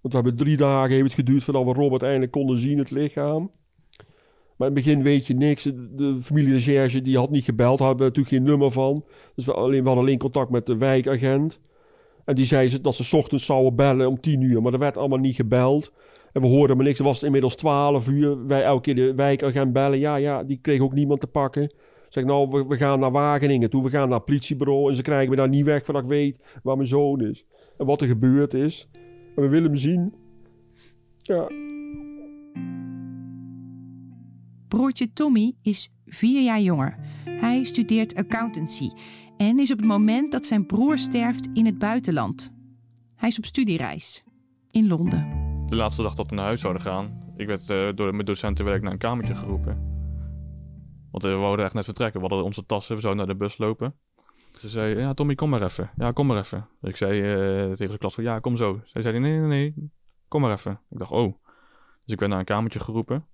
Want 0.00 0.14
we 0.14 0.20
hebben 0.20 0.36
drie 0.36 0.56
dagen 0.56 0.90
heeft 0.90 1.02
het 1.02 1.14
geduurd 1.14 1.44
voordat 1.44 1.64
we 1.64 1.72
Robert 1.72 2.02
eindelijk 2.02 2.32
konden 2.32 2.58
zien, 2.58 2.78
het 2.78 2.90
lichaam. 2.90 3.50
Maar 4.58 4.68
in 4.68 4.74
het 4.74 4.84
begin 4.84 5.02
weet 5.02 5.26
je 5.26 5.34
niks. 5.34 5.62
De 5.62 6.18
familie 6.20 6.52
recherche 6.52 7.02
die 7.02 7.16
had 7.16 7.30
niet 7.30 7.44
gebeld, 7.44 7.78
hadden 7.78 8.06
natuurlijk 8.06 8.34
geen 8.34 8.42
nummer 8.42 8.70
van. 8.70 9.04
Dus 9.34 9.44
we, 9.44 9.52
alleen, 9.52 9.80
we 9.80 9.86
hadden 9.86 10.04
alleen 10.04 10.18
contact 10.18 10.50
met 10.50 10.66
de 10.66 10.76
wijkagent. 10.76 11.60
En 12.24 12.34
die 12.34 12.44
zei 12.44 12.80
dat 12.80 12.94
ze 12.94 13.16
ochtends 13.16 13.46
zouden 13.46 13.74
bellen 13.74 14.08
om 14.08 14.20
tien 14.20 14.40
uur. 14.40 14.62
Maar 14.62 14.72
er 14.72 14.78
werd 14.78 14.96
allemaal 14.96 15.18
niet 15.18 15.34
gebeld. 15.34 15.92
En 16.32 16.40
we 16.40 16.46
hoorden 16.46 16.76
maar 16.76 16.86
niks. 16.86 16.98
Er 16.98 17.04
was 17.04 17.22
inmiddels 17.22 17.54
twaalf 17.54 18.08
uur. 18.08 18.46
Wij 18.46 18.62
elke 18.62 18.80
keer 18.80 18.94
de 18.94 19.14
wijkagent 19.14 19.72
bellen. 19.72 19.98
Ja, 19.98 20.16
ja, 20.16 20.44
die 20.44 20.58
kreeg 20.60 20.80
ook 20.80 20.94
niemand 20.94 21.20
te 21.20 21.26
pakken. 21.26 21.72
Zeg 22.08 22.24
nou, 22.24 22.48
we, 22.50 22.66
we 22.66 22.76
gaan 22.76 23.00
naar 23.00 23.10
Wageningen 23.10 23.70
toe, 23.70 23.82
we 23.82 23.90
gaan 23.90 24.08
naar 24.08 24.16
het 24.16 24.26
politiebureau. 24.26 24.90
En 24.90 24.96
ze 24.96 25.02
krijgen 25.02 25.30
me 25.30 25.36
daar 25.36 25.48
niet 25.48 25.64
weg 25.64 25.84
voordat 25.84 26.02
ik 26.02 26.08
weet 26.08 26.38
waar 26.62 26.76
mijn 26.76 26.88
zoon 26.88 27.20
is. 27.20 27.46
En 27.78 27.86
wat 27.86 28.00
er 28.00 28.06
gebeurd 28.06 28.54
is. 28.54 28.88
En 29.36 29.42
we 29.42 29.48
willen 29.48 29.68
hem 29.68 29.76
zien. 29.76 30.14
Ja, 31.22 31.48
Broertje 34.68 35.12
Tommy 35.12 35.54
is 35.62 35.90
vier 36.06 36.42
jaar 36.42 36.60
jonger. 36.60 36.98
Hij 37.24 37.64
studeert 37.64 38.14
accountancy 38.14 38.90
en 39.36 39.58
is 39.58 39.72
op 39.72 39.78
het 39.78 39.86
moment 39.86 40.32
dat 40.32 40.46
zijn 40.46 40.66
broer 40.66 40.98
sterft 40.98 41.48
in 41.52 41.66
het 41.66 41.78
buitenland. 41.78 42.52
Hij 43.16 43.28
is 43.28 43.38
op 43.38 43.44
studiereis 43.44 44.24
in 44.70 44.88
Londen. 44.88 45.28
De 45.66 45.76
laatste 45.76 46.02
dag 46.02 46.14
dat 46.14 46.28
we 46.28 46.34
naar 46.34 46.44
huis 46.44 46.60
zouden 46.60 46.82
gaan, 46.82 47.32
ik 47.36 47.46
werd 47.46 47.70
eh, 47.70 47.88
door 47.94 48.12
mijn 48.12 48.24
docentenwerk 48.24 48.82
naar 48.82 48.92
een 48.92 48.98
kamertje 48.98 49.34
geroepen. 49.34 49.86
Want 51.10 51.24
eh, 51.24 51.30
we 51.30 51.36
wouden 51.36 51.64
echt 51.64 51.74
net 51.74 51.84
vertrekken. 51.84 52.20
We 52.20 52.26
hadden 52.26 52.46
onze 52.46 52.66
tassen, 52.66 52.94
we 52.94 53.00
zouden 53.00 53.26
naar 53.26 53.34
de 53.34 53.40
bus 53.40 53.58
lopen. 53.58 53.94
Ze 54.56 54.68
zei, 54.68 54.98
ja 54.98 55.12
Tommy, 55.12 55.34
kom 55.34 55.50
maar 55.50 55.62
even. 55.62 55.90
Ja, 55.96 56.12
kom 56.12 56.26
maar 56.26 56.38
even. 56.38 56.68
Ik 56.82 56.96
zei 56.96 57.20
eh, 57.20 57.62
tegen 57.62 57.76
zijn 57.76 57.98
klas, 57.98 58.14
ja, 58.14 58.38
kom 58.38 58.56
zo. 58.56 58.80
Zij 58.84 59.02
zei, 59.02 59.18
nee, 59.18 59.38
nee, 59.38 59.48
nee, 59.48 59.90
kom 60.28 60.40
maar 60.40 60.52
even. 60.52 60.80
Ik 60.90 60.98
dacht, 60.98 61.10
oh. 61.10 61.34
Dus 62.04 62.12
ik 62.14 62.18
werd 62.18 62.30
naar 62.30 62.40
een 62.40 62.46
kamertje 62.46 62.80
geroepen. 62.80 63.26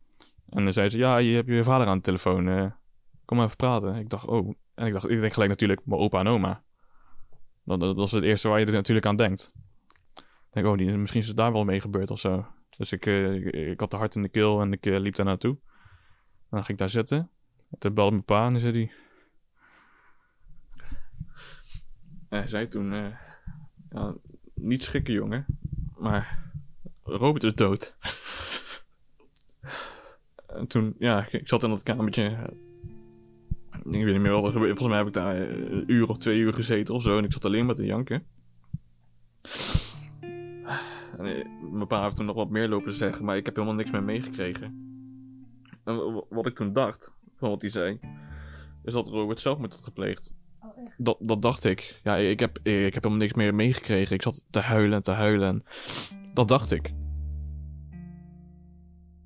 En 0.55 0.65
dan 0.65 0.73
zei 0.73 0.89
ze, 0.89 0.99
ja, 0.99 1.17
je 1.17 1.35
hebt 1.35 1.49
je 1.49 1.65
vader 1.65 1.87
aan 1.87 1.97
de 1.97 2.03
telefoon. 2.03 2.49
eh, 2.49 2.71
kom 3.25 3.37
maar 3.37 3.47
even 3.47 3.57
praten. 3.57 3.95
Ik 3.95 4.09
dacht, 4.09 4.27
oh. 4.27 4.55
En 4.75 4.87
ik 4.87 4.93
dacht, 4.93 5.11
ik 5.11 5.21
denk 5.21 5.33
gelijk 5.33 5.51
natuurlijk 5.51 5.81
mijn 5.85 6.01
opa 6.01 6.21
en 6.21 6.27
oma. 6.27 6.63
Dat, 7.65 7.99
is 7.99 8.11
het 8.11 8.25
eerste 8.25 8.49
waar 8.49 8.61
je 8.61 8.67
er 8.67 8.73
natuurlijk 8.73 9.07
aan 9.07 9.17
denkt. 9.17 9.53
Ik 10.15 10.51
denk, 10.51 10.67
oh, 10.67 10.77
die, 10.77 10.97
misschien 10.97 11.21
is 11.21 11.27
het 11.27 11.37
daar 11.37 11.53
wel 11.53 11.65
mee 11.65 11.81
gebeurd 11.81 12.11
of 12.11 12.19
zo. 12.21 12.47
Dus 12.77 12.93
ik, 12.93 13.07
eh, 13.07 13.71
ik, 13.71 13.81
had 13.81 13.91
de 13.91 13.97
hart 13.97 14.15
in 14.15 14.23
de 14.23 14.29
keel 14.29 14.61
en 14.61 14.73
ik 14.73 14.87
eh, 14.87 14.99
liep 14.99 15.15
daar 15.15 15.27
naartoe. 15.27 15.53
En 15.53 16.51
dan 16.51 16.65
ging 16.65 16.69
ik 16.69 16.79
daar 16.79 16.89
zitten. 16.89 17.19
En 17.71 17.79
toen 17.79 17.95
belde 17.95 18.11
mijn 18.11 18.25
pa 18.25 18.47
en 18.47 18.61
zei 18.61 18.73
hij... 18.73 18.93
Hij 22.29 22.47
zei 22.47 22.69
toen... 22.69 22.93
ja, 23.91 24.15
niet 24.55 24.85
schrikken, 24.85 25.15
jongen. 25.15 25.47
Maar 25.99 26.51
Robert 27.03 27.45
is 27.45 27.55
dood. 27.55 27.97
En 30.55 30.67
toen, 30.67 30.95
ja, 30.99 31.27
ik, 31.31 31.49
zat 31.49 31.63
in 31.63 31.71
dat 31.71 31.83
kamertje. 31.83 32.25
Ik 33.85 34.05
weet 34.05 34.13
niet 34.13 34.21
meer 34.21 34.33
wat 34.33 34.45
er 34.45 34.53
gebeurde. 34.53 34.77
Volgens 34.77 34.89
mij 34.89 34.99
heb 34.99 35.07
ik 35.07 35.13
daar 35.13 35.37
een 35.37 35.85
uur 35.87 36.09
of 36.09 36.19
twee 36.19 36.39
uur 36.39 36.55
gezeten 36.55 36.95
of 36.95 37.03
zo. 37.03 37.19
En 37.19 37.25
ik 37.25 37.33
zat 37.33 37.45
alleen 37.45 37.67
maar 37.67 37.75
te 37.75 37.85
janken. 37.85 38.27
En, 41.19 41.27
eh, 41.27 41.45
mijn 41.73 41.87
pa 41.87 42.03
heeft 42.03 42.17
toen 42.17 42.27
nog 42.27 42.37
wat 42.37 42.51
meer 42.51 42.69
lopen 42.69 42.93
zeggen, 42.93 43.25
maar 43.25 43.37
ik 43.37 43.45
heb 43.45 43.55
helemaal 43.55 43.77
niks 43.77 43.91
meer 43.91 44.03
meegekregen. 44.03 44.83
En 45.85 46.25
wat 46.29 46.47
ik 46.47 46.55
toen 46.55 46.73
dacht, 46.73 47.13
van 47.37 47.51
wat 47.51 47.61
hij 47.61 47.71
zei, 47.71 48.01
is 48.85 48.93
dat 48.93 49.09
Robert 49.09 49.41
zelfmoord 49.41 49.73
had 49.73 49.85
gepleegd. 49.85 50.35
Dat, 50.97 51.17
dat 51.21 51.43
dacht 51.43 51.65
ik. 51.65 52.01
Ja, 52.03 52.17
ik 52.17 52.41
heb, 52.41 52.59
ik 52.63 52.95
heb 52.95 53.03
helemaal 53.03 53.19
niks 53.19 53.35
meer 53.35 53.55
meegekregen. 53.55 54.15
Ik 54.15 54.23
zat 54.23 54.45
te 54.51 54.61
huilen 54.61 54.97
en 54.97 55.03
te 55.03 55.11
huilen. 55.11 55.49
en 55.49 55.65
Dat 56.35 56.49
dacht 56.49 56.73
ik. 56.73 56.93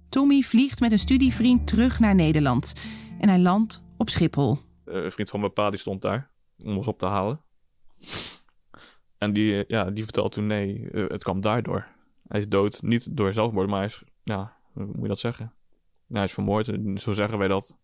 Tommy 0.09 0.41
vliegt 0.41 0.81
met 0.81 0.93
een 0.93 0.99
studievriend 0.99 1.67
terug 1.67 2.01
naar 2.01 2.15
Nederland 2.15 2.73
en 3.21 3.29
hij 3.29 3.39
landt 3.39 3.83
op 3.97 4.09
Schiphol. 4.09 4.59
Eh, 4.85 4.95
een 5.05 5.13
vriend 5.13 5.31
van 5.31 5.41
mijn 5.41 5.53
pa 5.53 5.71
die 5.71 5.79
stond 5.79 6.03
daar 6.03 6.31
om 6.59 6.77
ons 6.77 6.89
op 6.89 6.99
te 6.99 7.07
halen. 7.07 7.41
En 9.19 9.33
die, 9.33 9.65
eh, 9.65 9.69
ja, 9.69 9.91
die 9.91 10.05
vertelde 10.05 10.29
toen 10.29 10.47
nee, 10.47 10.91
eh, 10.91 11.09
het 11.09 11.23
kwam 11.23 11.41
daardoor. 11.41 11.87
Hij 12.29 12.41
is 12.41 12.49
dood, 12.49 12.83
niet 12.83 13.17
door 13.17 13.33
zelfmoord, 13.33 13.69
maar 13.69 13.77
hij 13.77 13.87
is, 13.87 14.03
ja, 14.23 14.57
hoe 14.73 14.85
moet 14.87 15.03
je 15.03 15.09
dat 15.09 15.21
zeggen? 15.21 15.53
Hij 16.09 16.25
is 16.25 16.33
vermoord, 16.33 16.79
zo 16.95 17.13
zeggen 17.13 17.39
wij 17.39 17.49
dat. 17.49 17.77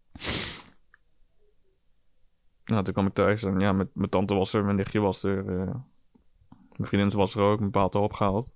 Nou, 2.64 2.85
toen 2.85 2.93
kwam 2.93 3.07
ik 3.07 3.12
thuis 3.12 3.43
en 3.43 3.61
ja, 3.61 3.73
mijn, 3.73 3.90
mijn 3.93 4.11
tante 4.11 4.35
was 4.35 4.52
er, 4.52 4.64
mijn 4.64 4.76
nichtje 4.76 5.00
was 5.00 5.23
er, 5.23 5.45
mijn 5.45 6.88
vriendin 6.88 7.19
was 7.19 7.35
er 7.35 7.43
ook, 7.43 7.59
mijn 7.59 7.71
pa 7.71 7.81
had 7.81 7.95
opgehaald. 7.95 8.54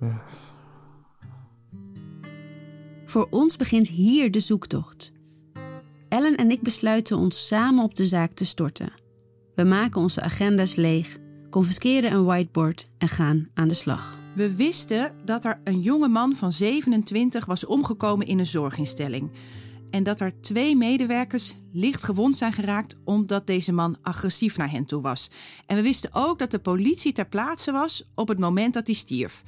Ja. 0.00 0.22
Voor 3.10 3.26
ons 3.30 3.56
begint 3.56 3.88
hier 3.88 4.30
de 4.30 4.40
zoektocht. 4.40 5.12
Ellen 6.08 6.36
en 6.36 6.50
ik 6.50 6.62
besluiten 6.62 7.16
ons 7.16 7.46
samen 7.46 7.84
op 7.84 7.94
de 7.94 8.06
zaak 8.06 8.32
te 8.32 8.44
storten. 8.44 8.92
We 9.54 9.64
maken 9.64 10.00
onze 10.00 10.22
agenda's 10.22 10.74
leeg, 10.74 11.18
confisceren 11.50 12.12
een 12.12 12.24
whiteboard 12.24 12.88
en 12.98 13.08
gaan 13.08 13.48
aan 13.54 13.68
de 13.68 13.74
slag. 13.74 14.20
We 14.34 14.56
wisten 14.56 15.14
dat 15.24 15.44
er 15.44 15.60
een 15.64 15.80
jonge 15.80 16.08
man 16.08 16.36
van 16.36 16.52
27 16.52 17.46
was 17.46 17.66
omgekomen 17.66 18.26
in 18.26 18.38
een 18.38 18.46
zorginstelling. 18.46 19.30
En 19.90 20.02
dat 20.02 20.20
er 20.20 20.40
twee 20.40 20.76
medewerkers 20.76 21.56
licht 21.72 22.04
gewond 22.04 22.36
zijn 22.36 22.52
geraakt 22.52 22.96
omdat 23.04 23.46
deze 23.46 23.72
man 23.72 23.96
agressief 24.02 24.56
naar 24.56 24.70
hen 24.70 24.84
toe 24.84 25.02
was. 25.02 25.30
En 25.66 25.76
we 25.76 25.82
wisten 25.82 26.10
ook 26.12 26.38
dat 26.38 26.50
de 26.50 26.58
politie 26.58 27.12
ter 27.12 27.28
plaatse 27.28 27.72
was 27.72 28.10
op 28.14 28.28
het 28.28 28.38
moment 28.38 28.74
dat 28.74 28.86
hij 28.86 28.96
stierf. 28.96 29.42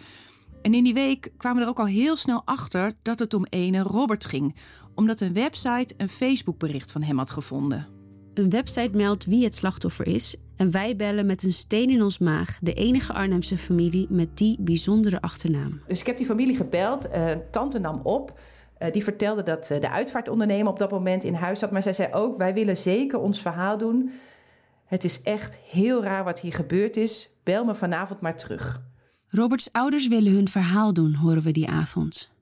En 0.63 0.75
in 0.75 0.85
die 0.85 0.95
week 0.95 1.33
kwamen 1.37 1.59
we 1.59 1.65
er 1.65 1.71
ook 1.71 1.79
al 1.79 1.87
heel 1.87 2.17
snel 2.17 2.43
achter 2.45 2.93
dat 3.03 3.19
het 3.19 3.35
om 3.35 3.47
ene 3.49 3.83
Robert 3.83 4.25
ging, 4.25 4.57
omdat 4.95 5.21
een 5.21 5.33
website 5.33 5.95
een 5.97 6.09
Facebookbericht 6.09 6.93
van 6.93 7.03
hem 7.03 7.19
had 7.19 7.31
gevonden. 7.31 7.87
Een 8.35 8.51
website 8.51 8.97
meldt 8.97 9.25
wie 9.25 9.45
het 9.45 9.55
slachtoffer 9.55 10.07
is 10.07 10.37
en 10.57 10.71
wij 10.71 10.97
bellen 10.97 11.27
met 11.27 11.43
een 11.43 11.53
steen 11.53 11.91
in 11.91 12.03
ons 12.03 12.19
maag 12.19 12.59
de 12.61 12.73
enige 12.73 13.13
Arnhemse 13.13 13.59
familie 13.59 14.07
met 14.11 14.37
die 14.37 14.57
bijzondere 14.61 15.21
achternaam. 15.21 15.81
Dus 15.87 16.01
ik 16.01 16.07
heb 16.07 16.17
die 16.17 16.27
familie 16.27 16.57
gebeld. 16.57 17.09
Eh, 17.09 17.25
tante 17.51 17.79
nam 17.79 18.01
op. 18.03 18.41
Eh, 18.79 18.93
die 18.93 19.05
vertelde 19.05 19.43
dat 19.43 19.71
eh, 19.71 19.81
de 19.81 19.91
uitvaartondernemer 19.91 20.73
op 20.73 20.79
dat 20.79 20.91
moment 20.91 21.25
in 21.25 21.35
huis 21.35 21.59
zat. 21.59 21.71
Maar 21.71 21.83
zij 21.83 21.93
zei 21.93 22.13
ook: 22.13 22.39
Wij 22.39 22.55
willen 22.55 22.77
zeker 22.77 23.19
ons 23.19 23.41
verhaal 23.41 23.79
doen. 23.79 24.11
Het 24.85 25.05
is 25.05 25.23
echt 25.23 25.57
heel 25.57 26.03
raar 26.03 26.25
wat 26.25 26.41
hier 26.41 26.53
gebeurd 26.53 26.97
is. 26.97 27.31
Bel 27.43 27.65
me 27.65 27.75
vanavond 27.75 28.21
maar 28.21 28.37
terug. 28.37 28.92
Roberts 29.35 29.73
ouders 29.73 30.09
willen 30.09 30.33
hun 30.33 30.49
verhaal 30.49 30.93
doen, 30.93 31.15
horen 31.15 31.43
we 31.43 31.51
die 31.51 31.69
avond. 31.69 32.33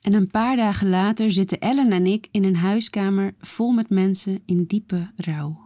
En 0.00 0.12
een 0.12 0.30
paar 0.30 0.56
dagen 0.56 0.88
later 0.88 1.30
zitten 1.30 1.60
Ellen 1.60 1.92
en 1.92 2.06
ik 2.06 2.28
in 2.30 2.44
een 2.44 2.56
huiskamer 2.56 3.34
vol 3.38 3.70
met 3.70 3.90
mensen 3.90 4.42
in 4.44 4.64
diepe 4.64 5.10
rouw. 5.16 5.58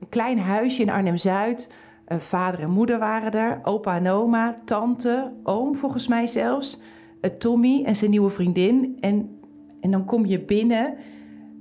Een 0.00 0.08
klein 0.08 0.38
huisje 0.38 0.82
in 0.82 0.90
Arnhem-Zuid. 0.90 1.72
Eh, 2.04 2.18
vader 2.18 2.60
en 2.60 2.70
moeder 2.70 2.98
waren 2.98 3.32
er. 3.32 3.60
Opa 3.62 3.96
en 3.96 4.08
oma, 4.08 4.54
tante, 4.64 5.32
oom 5.42 5.76
volgens 5.76 6.08
mij 6.08 6.26
zelfs. 6.26 6.80
Eh, 7.20 7.30
Tommy 7.30 7.84
en 7.84 7.96
zijn 7.96 8.10
nieuwe 8.10 8.30
vriendin. 8.30 8.96
En, 9.00 9.40
en 9.80 9.90
dan 9.90 10.04
kom 10.04 10.26
je 10.26 10.44
binnen. 10.44 10.96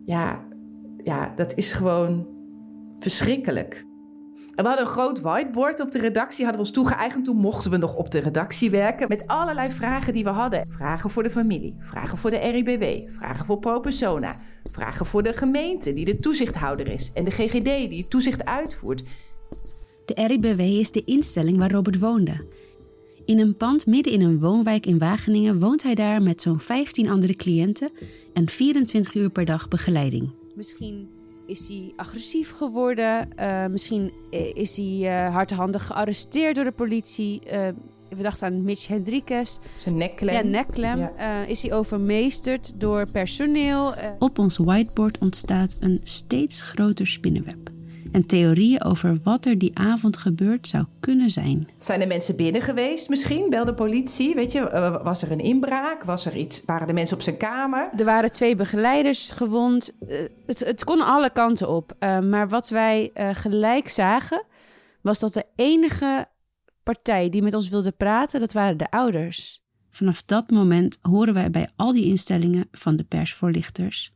Ja, 0.05 0.43
ja, 1.03 1.33
dat 1.35 1.57
is 1.57 1.71
gewoon 1.71 2.27
verschrikkelijk. 2.99 3.85
En 4.55 4.63
we 4.63 4.70
hadden 4.70 4.86
een 4.86 4.91
groot 4.91 5.22
whiteboard 5.22 5.79
op 5.79 5.91
de 5.91 6.00
redactie, 6.00 6.46
hadden 6.46 6.62
we 6.62 6.67
ons 6.67 6.75
toegeëigend. 6.75 7.25
Toen 7.25 7.38
mochten 7.38 7.72
we 7.72 7.77
nog 7.77 7.96
op 7.96 8.12
de 8.12 8.20
redactie 8.20 8.70
werken 8.70 9.08
met 9.08 9.27
allerlei 9.27 9.70
vragen 9.70 10.13
die 10.13 10.24
we 10.24 10.29
hadden. 10.29 10.67
Vragen 10.70 11.10
voor 11.10 11.24
de 11.24 11.29
familie, 11.29 11.75
vragen 11.79 12.17
voor 12.17 12.29
de 12.29 12.38
RIBW, 12.38 13.12
vragen 13.12 13.46
voor 13.46 13.60
pro 13.60 13.79
persona, 13.79 14.38
vragen 14.72 15.05
voor 15.05 15.24
de 15.24 15.34
gemeente 15.34 15.93
die 15.93 16.05
de 16.05 16.17
toezichthouder 16.17 16.88
is 16.88 17.12
en 17.13 17.24
de 17.24 17.31
GGD 17.31 17.63
die 17.63 18.01
het 18.01 18.10
toezicht 18.10 18.46
uitvoert. 18.46 19.03
De 20.05 20.27
RIBW 20.27 20.60
is 20.60 20.91
de 20.91 21.03
instelling 21.03 21.58
waar 21.58 21.72
Robert 21.72 22.00
woonde. 22.00 22.46
In 23.25 23.39
een 23.39 23.58
pand 23.58 23.86
midden 23.86 24.13
in 24.13 24.22
een 24.22 24.39
woonwijk 24.39 24.86
in 24.86 25.00
Wageningen 25.00 25.60
woont 25.60 25.84
hij 25.84 25.96
daar 25.96 26.22
met 26.22 26.41
zo'n 26.41 26.60
15 26.60 27.10
andere 27.10 27.36
cliënten 27.36 27.89
en 28.34 28.50
24 28.50 29.13
uur 29.13 29.29
per 29.29 29.46
dag 29.46 29.67
begeleiding. 29.67 30.29
Misschien 30.55 31.10
is 31.51 31.67
hij 31.67 31.93
agressief 31.96 32.51
geworden. 32.51 33.38
eh, 33.38 33.65
misschien 33.65 34.12
eh, 34.31 34.53
is 34.53 34.77
hij 34.77 35.25
eh, 35.25 35.34
hardhandig 35.34 35.86
gearresteerd 35.88 36.55
door 36.55 36.63
de 36.65 36.72
politie. 36.72 37.39
Eh, 37.39 37.67
we 38.10 38.24
dachten 38.24 38.48
aan 38.48 38.63
Mitch 38.63 38.88
Hendrikes. 38.88 39.60
Zijn 39.79 39.98
nekklem. 39.98 40.34
Ja, 40.34 40.41
nekklem. 40.43 40.98
Ja. 40.98 41.12
Eh, 41.15 41.50
is 41.50 41.62
hij 41.62 41.74
overmeesterd 41.74 42.72
door 42.75 43.08
personeel? 43.12 43.93
Op 44.20 44.39
ons 44.39 44.58
whiteboard 44.58 45.17
ontstaat 45.17 45.77
een 45.79 46.00
steeds 46.03 46.62
groter 46.62 47.08
spinnenweb. 47.08 47.70
En 48.12 48.25
theorieën 48.25 48.84
over 48.84 49.18
wat 49.24 49.46
er 49.46 49.58
die 49.58 49.77
avond 49.77 50.18
gebeurd 50.18 50.68
zou 50.68 50.86
kunnen 51.00 51.30
zijn. 51.30 51.68
Zijn 51.77 52.01
er 52.01 52.08
mensen 52.08 52.36
binnen 52.36 52.62
geweest 52.62 53.10
misschien? 53.10 53.50
Belde 53.50 53.74
politie? 53.74 54.36
Weet 54.36 54.51
je, 54.51 54.60
eh, 54.60 55.03
was 55.03 55.22
er 55.22 55.32
een 55.32 55.39
inbraak? 55.39 56.03
Was 56.03 56.25
er 56.25 56.36
iets? 56.36 56.65
Waren 56.65 56.88
de 56.88 56.94
mensen 56.94 57.15
op 57.15 57.22
zijn 57.22 57.38
kamer? 57.38 57.89
er 57.98 58.06
waren 58.06 58.32
twee 58.32 58.56
begeleiders 58.56 59.32
gewond. 59.32 59.91
Eh, 60.08 60.18
het, 60.46 60.60
het 60.60 60.84
kon 60.84 61.01
alle 61.01 61.30
kanten 61.30 61.70
op. 61.70 61.96
Eh, 62.00 62.20
maar 62.20 62.50
wat 62.50 62.70
wij 62.70 63.12
eh, 63.13 63.30
gelijk 63.34 63.89
zagen, 63.89 64.44
was 65.01 65.20
dat 65.20 65.34
de 65.34 65.46
enige 65.56 66.27
partij 66.84 67.30
die 67.30 67.41
met 67.41 67.53
ons 67.53 67.70
wilde 67.70 67.91
praten, 67.91 68.39
dat 68.39 68.53
waren 68.53 68.77
de 68.77 68.91
ouders. 68.91 69.62
Vanaf 69.89 70.24
dat 70.24 70.50
moment 70.50 71.00
horen 71.01 71.34
wij 71.34 71.50
bij 71.50 71.70
al 71.75 71.91
die 71.91 72.06
instellingen 72.06 72.68
van 72.72 72.96
de 72.96 73.03
persvoorlichters 73.03 74.12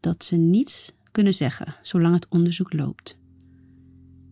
dat 0.00 0.24
ze 0.24 0.36
niets 0.36 0.92
kunnen 1.18 1.36
zeggen 1.36 1.74
zolang 1.82 2.14
het 2.14 2.26
onderzoek 2.28 2.72
loopt. 2.72 3.18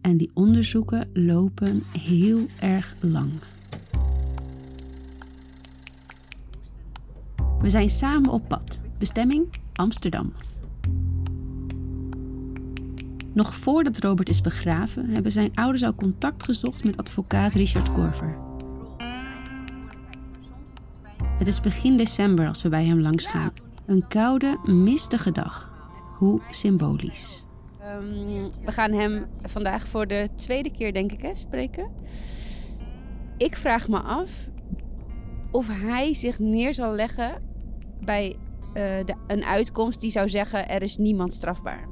En 0.00 0.16
die 0.16 0.30
onderzoeken 0.34 1.10
lopen 1.12 1.82
heel 1.98 2.46
erg 2.60 2.94
lang. 3.00 3.32
We 7.58 7.68
zijn 7.68 7.88
samen 7.88 8.30
op 8.30 8.48
pad. 8.48 8.80
Bestemming? 8.98 9.46
Amsterdam. 9.72 10.32
Nog 13.34 13.54
voordat 13.54 13.98
Robert 13.98 14.28
is 14.28 14.40
begraven, 14.40 15.08
hebben 15.08 15.32
zijn 15.32 15.54
ouders 15.54 15.82
al 15.82 15.94
contact 15.94 16.44
gezocht 16.44 16.84
met 16.84 16.96
advocaat 16.96 17.54
Richard 17.54 17.92
Korver. 17.92 18.38
Het 21.38 21.46
is 21.46 21.60
begin 21.60 21.96
december 21.96 22.48
als 22.48 22.62
we 22.62 22.68
bij 22.68 22.84
hem 22.84 23.00
langsgaan. 23.00 23.52
Een 23.86 24.08
koude, 24.08 24.58
mistige 24.64 25.32
dag. 25.32 25.74
Hoe 26.16 26.40
symbolisch. 26.50 27.44
Ehm, 27.80 28.48
we 28.64 28.72
gaan 28.72 28.92
hem 28.92 29.26
vandaag 29.42 29.86
voor 29.86 30.06
de 30.06 30.28
tweede 30.34 30.70
keer, 30.70 30.92
denk 30.92 31.12
ik, 31.12 31.22
hè, 31.22 31.34
spreken. 31.34 31.90
Ik 33.36 33.56
vraag 33.56 33.88
me 33.88 33.98
af 33.98 34.48
of 35.50 35.68
hij 35.68 36.14
zich 36.14 36.38
neer 36.38 36.74
zal 36.74 36.92
leggen 36.92 37.42
bij 38.00 38.36
eh, 38.74 39.04
de, 39.04 39.14
een 39.26 39.44
uitkomst 39.44 40.00
die 40.00 40.10
zou 40.10 40.28
zeggen: 40.28 40.68
er 40.68 40.82
is 40.82 40.96
niemand 40.96 41.34
strafbaar. 41.34 41.88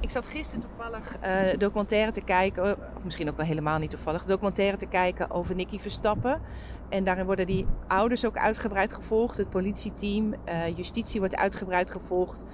Ik 0.00 0.10
zat 0.10 0.26
gisteren 0.26 0.68
toevallig 0.68 1.16
uh, 1.24 1.58
documentaire 1.58 2.10
te 2.10 2.20
kijken, 2.20 2.76
of 2.96 3.04
misschien 3.04 3.28
ook 3.28 3.36
wel 3.36 3.46
helemaal 3.46 3.78
niet 3.78 3.90
toevallig, 3.90 4.24
documentaire 4.24 4.76
te 4.76 4.86
kijken 4.86 5.30
over 5.30 5.54
Nicky 5.54 5.78
Verstappen. 5.78 6.40
En 6.88 7.04
daarin 7.04 7.26
worden 7.26 7.46
die 7.46 7.66
ouders 7.88 8.26
ook 8.26 8.36
uitgebreid 8.36 8.92
gevolgd, 8.92 9.36
het 9.36 9.50
politieteam, 9.50 10.34
uh, 10.48 10.76
justitie 10.76 11.20
wordt 11.20 11.36
uitgebreid 11.36 11.90
gevolgd. 11.90 12.44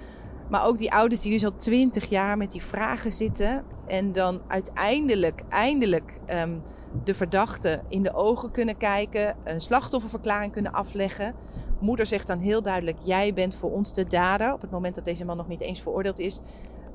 Maar 0.51 0.67
ook 0.67 0.79
die 0.79 0.93
ouders 0.93 1.21
die 1.21 1.33
dus 1.33 1.45
al 1.45 1.57
twintig 1.57 2.09
jaar 2.09 2.37
met 2.37 2.51
die 2.51 2.63
vragen 2.63 3.13
zitten 3.13 3.65
en 3.87 4.13
dan 4.13 4.41
uiteindelijk, 4.47 5.43
eindelijk 5.49 6.21
um, 6.27 6.63
de 7.05 7.15
verdachte 7.15 7.83
in 7.89 8.03
de 8.03 8.15
ogen 8.15 8.51
kunnen 8.51 8.77
kijken, 8.77 9.37
een 9.45 9.61
slachtofferverklaring 9.61 10.53
kunnen 10.53 10.73
afleggen. 10.73 11.35
Moeder 11.81 12.07
zegt 12.07 12.27
dan 12.27 12.39
heel 12.39 12.63
duidelijk: 12.63 12.99
Jij 13.05 13.35
bent 13.35 13.55
voor 13.55 13.71
ons 13.71 13.93
de 13.93 14.07
dader. 14.07 14.53
Op 14.53 14.61
het 14.61 14.71
moment 14.71 14.95
dat 14.95 15.05
deze 15.05 15.25
man 15.25 15.37
nog 15.37 15.49
niet 15.49 15.61
eens 15.61 15.83
veroordeeld 15.83 16.19
is. 16.19 16.41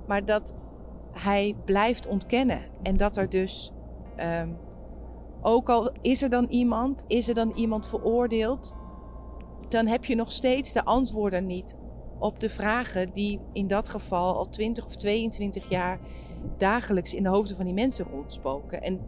Maar 0.07 0.25
dat 0.25 0.53
hij 1.11 1.55
blijft 1.65 2.07
ontkennen. 2.07 2.61
En 2.83 2.97
dat 2.97 3.17
er 3.17 3.29
dus, 3.29 3.71
um, 4.41 4.57
ook 5.41 5.69
al 5.69 5.91
is 6.01 6.21
er 6.21 6.29
dan 6.29 6.45
iemand, 6.49 7.03
is 7.07 7.27
er 7.27 7.33
dan 7.33 7.51
iemand 7.55 7.87
veroordeeld, 7.87 8.73
dan 9.69 9.87
heb 9.87 10.05
je 10.05 10.15
nog 10.15 10.31
steeds 10.31 10.73
de 10.73 10.85
antwoorden 10.85 11.45
niet 11.45 11.75
op 12.23 12.39
de 12.39 12.49
vragen 12.49 13.13
die 13.13 13.39
in 13.53 13.67
dat 13.67 13.89
geval 13.89 14.35
al 14.35 14.49
20 14.49 14.85
of 14.85 14.95
22 14.95 15.69
jaar 15.69 15.99
dagelijks 16.57 17.13
in 17.13 17.23
de 17.23 17.29
hoofden 17.29 17.55
van 17.55 17.65
die 17.65 17.73
mensen 17.73 18.05
rondspoken. 18.05 18.81
En 18.81 18.99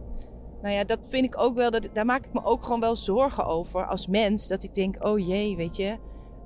nou 0.62 0.74
ja, 0.74 0.84
dat 0.84 0.98
vind 1.02 1.24
ik 1.24 1.40
ook 1.40 1.56
wel, 1.56 1.70
dat, 1.70 1.88
daar 1.92 2.04
maak 2.04 2.26
ik 2.26 2.32
me 2.32 2.44
ook 2.44 2.64
gewoon 2.64 2.80
wel 2.80 2.96
zorgen 2.96 3.46
over 3.46 3.86
als 3.86 4.06
mens. 4.06 4.48
Dat 4.48 4.62
ik 4.62 4.74
denk, 4.74 5.06
oh 5.06 5.26
jee, 5.26 5.56
weet 5.56 5.76
je, 5.76 5.96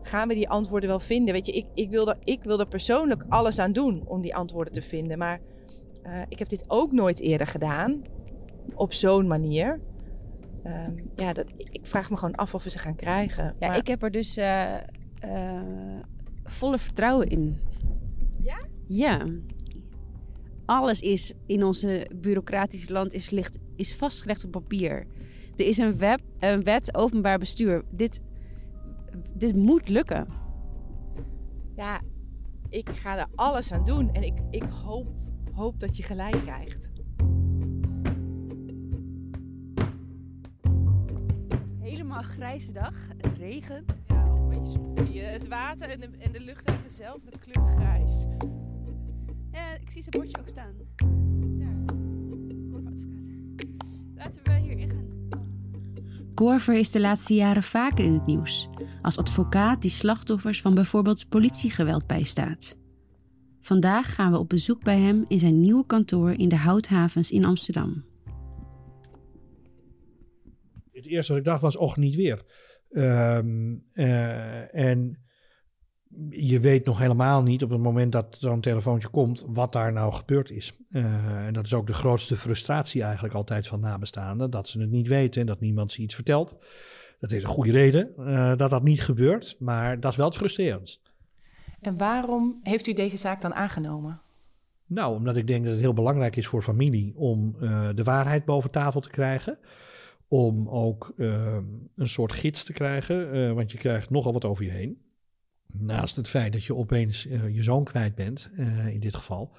gaan 0.02 0.28
we 0.28 0.34
die 0.34 0.48
antwoorden 0.48 0.88
wel 0.88 1.00
vinden? 1.00 1.34
Weet 1.34 1.46
je, 1.46 1.52
ik, 1.52 1.66
ik, 1.74 1.90
wil, 1.90 2.08
er, 2.08 2.16
ik 2.24 2.42
wil 2.42 2.60
er 2.60 2.68
persoonlijk 2.68 3.24
alles 3.28 3.58
aan 3.58 3.72
doen 3.72 4.02
om 4.06 4.20
die 4.20 4.34
antwoorden 4.34 4.72
te 4.72 4.82
vinden. 4.82 5.18
Maar 5.18 5.40
uh, 6.06 6.20
ik 6.28 6.38
heb 6.38 6.48
dit 6.48 6.64
ook 6.66 6.92
nooit 6.92 7.20
eerder 7.20 7.46
gedaan, 7.46 8.02
op 8.74 8.92
zo'n 8.92 9.26
manier. 9.26 9.80
Um, 10.66 11.10
ja, 11.16 11.32
dat, 11.32 11.46
ik 11.56 11.86
vraag 11.86 12.10
me 12.10 12.16
gewoon 12.16 12.34
af 12.34 12.54
of 12.54 12.64
we 12.64 12.70
ze 12.70 12.78
gaan 12.78 12.96
krijgen. 12.96 13.54
Ja, 13.58 13.68
maar... 13.68 13.76
ik 13.76 13.86
heb 13.86 14.02
er 14.02 14.10
dus 14.10 14.38
uh, 14.38 14.74
uh, 15.24 16.00
volle 16.50 16.78
vertrouwen 16.78 17.28
in. 17.28 17.58
Ja? 18.42 18.58
Ja. 18.86 19.26
Alles 20.64 21.00
is 21.00 21.32
in 21.46 21.64
onze 21.64 22.10
bureaucratische 22.14 22.92
land 22.92 23.12
is, 23.12 23.30
licht, 23.30 23.58
is 23.76 23.94
vastgelegd 23.94 24.44
op 24.44 24.50
papier. 24.50 25.06
Er 25.56 25.66
is 25.66 25.78
een, 25.78 25.98
web, 25.98 26.20
een 26.38 26.64
wet 26.64 26.94
openbaar 26.94 27.38
bestuur. 27.38 27.84
Dit, 27.90 28.20
dit 29.34 29.56
moet 29.56 29.88
lukken. 29.88 30.26
Ja, 31.76 32.00
ik 32.68 32.90
ga 32.90 33.18
er 33.18 33.26
alles 33.34 33.72
aan 33.72 33.84
doen. 33.84 34.12
En 34.12 34.22
ik, 34.22 34.38
ik 34.50 34.62
hoop, 34.62 35.08
hoop 35.52 35.80
dat 35.80 35.96
je 35.96 36.02
gelijk 36.02 36.40
krijgt. 36.40 36.90
Helemaal 41.78 42.22
grijze 42.22 42.72
dag. 42.72 42.94
Het 43.18 43.38
regent. 43.38 43.98
Ja. 44.06 44.29
Het 45.12 45.48
water 45.48 45.88
en 45.88 46.00
de, 46.00 46.08
en 46.18 46.32
de 46.32 46.40
lucht 46.40 46.68
hebben 46.68 46.88
dezelfde 46.88 47.30
kleur 47.38 47.72
grijs. 47.76 48.26
Ja, 49.52 49.74
ik 49.74 49.90
zie 49.90 50.02
zijn 50.02 50.16
bordje 50.16 50.40
ook 50.40 50.48
staan. 50.48 50.74
Daar. 51.58 51.96
Laten 54.16 54.42
we 54.42 54.52
hierin 54.52 54.90
gaan. 54.90 55.08
Korver 56.34 56.74
is 56.74 56.90
de 56.90 57.00
laatste 57.00 57.34
jaren 57.34 57.62
vaker 57.62 58.04
in 58.04 58.12
het 58.12 58.26
nieuws. 58.26 58.68
Als 59.02 59.18
advocaat 59.18 59.82
die 59.82 59.90
slachtoffers 59.90 60.60
van 60.60 60.74
bijvoorbeeld 60.74 61.28
politiegeweld 61.28 62.06
bijstaat. 62.06 62.78
Vandaag 63.60 64.14
gaan 64.14 64.32
we 64.32 64.38
op 64.38 64.48
bezoek 64.48 64.82
bij 64.82 64.98
hem 64.98 65.24
in 65.28 65.38
zijn 65.38 65.60
nieuwe 65.60 65.86
kantoor 65.86 66.30
in 66.30 66.48
de 66.48 66.56
Houthavens 66.56 67.30
in 67.30 67.44
Amsterdam. 67.44 68.04
Het 70.92 71.06
eerste 71.06 71.32
wat 71.32 71.40
ik 71.40 71.46
dacht 71.46 71.62
was, 71.62 71.76
och, 71.76 71.96
niet 71.96 72.14
weer. 72.14 72.44
Um, 72.92 73.84
uh, 73.92 74.74
en 74.74 75.18
je 76.28 76.60
weet 76.60 76.84
nog 76.84 76.98
helemaal 76.98 77.42
niet 77.42 77.62
op 77.62 77.70
het 77.70 77.80
moment 77.80 78.12
dat 78.12 78.36
zo'n 78.40 78.60
telefoontje 78.60 79.08
komt 79.08 79.44
wat 79.46 79.72
daar 79.72 79.92
nou 79.92 80.12
gebeurd 80.12 80.50
is. 80.50 80.72
Uh, 80.88 81.46
en 81.46 81.52
dat 81.52 81.64
is 81.64 81.74
ook 81.74 81.86
de 81.86 81.92
grootste 81.92 82.36
frustratie 82.36 83.02
eigenlijk 83.02 83.34
altijd 83.34 83.66
van 83.66 83.80
nabestaanden. 83.80 84.50
Dat 84.50 84.68
ze 84.68 84.80
het 84.80 84.90
niet 84.90 85.08
weten 85.08 85.40
en 85.40 85.46
dat 85.46 85.60
niemand 85.60 85.92
ze 85.92 86.02
iets 86.02 86.14
vertelt. 86.14 86.56
Dat 87.20 87.32
is 87.32 87.42
een 87.42 87.48
goede 87.48 87.72
reden 87.72 88.12
uh, 88.18 88.56
dat 88.56 88.70
dat 88.70 88.82
niet 88.82 89.02
gebeurt, 89.02 89.56
maar 89.58 90.00
dat 90.00 90.10
is 90.10 90.16
wel 90.16 90.26
het 90.26 90.36
frustrerendst. 90.36 91.12
En 91.80 91.96
waarom 91.96 92.60
heeft 92.62 92.86
u 92.86 92.92
deze 92.92 93.16
zaak 93.16 93.40
dan 93.40 93.54
aangenomen? 93.54 94.20
Nou, 94.86 95.14
omdat 95.14 95.36
ik 95.36 95.46
denk 95.46 95.64
dat 95.64 95.72
het 95.72 95.82
heel 95.82 95.92
belangrijk 95.92 96.36
is 96.36 96.46
voor 96.46 96.62
familie 96.62 97.12
om 97.16 97.56
uh, 97.60 97.88
de 97.94 98.02
waarheid 98.02 98.44
boven 98.44 98.70
tafel 98.70 99.00
te 99.00 99.10
krijgen. 99.10 99.58
Om 100.32 100.68
ook 100.68 101.14
een 101.16 102.08
soort 102.08 102.32
gids 102.32 102.64
te 102.64 102.72
krijgen, 102.72 103.54
want 103.54 103.72
je 103.72 103.78
krijgt 103.78 104.10
nogal 104.10 104.32
wat 104.32 104.44
over 104.44 104.64
je 104.64 104.70
heen. 104.70 105.02
Naast 105.72 106.16
het 106.16 106.28
feit 106.28 106.52
dat 106.52 106.64
je 106.64 106.74
opeens 106.74 107.26
uh, 107.26 107.54
je 107.54 107.62
zoon 107.62 107.84
kwijt 107.84 108.14
bent, 108.14 108.50
uh, 108.56 108.86
in 108.86 109.00
dit 109.00 109.16
geval. 109.16 109.52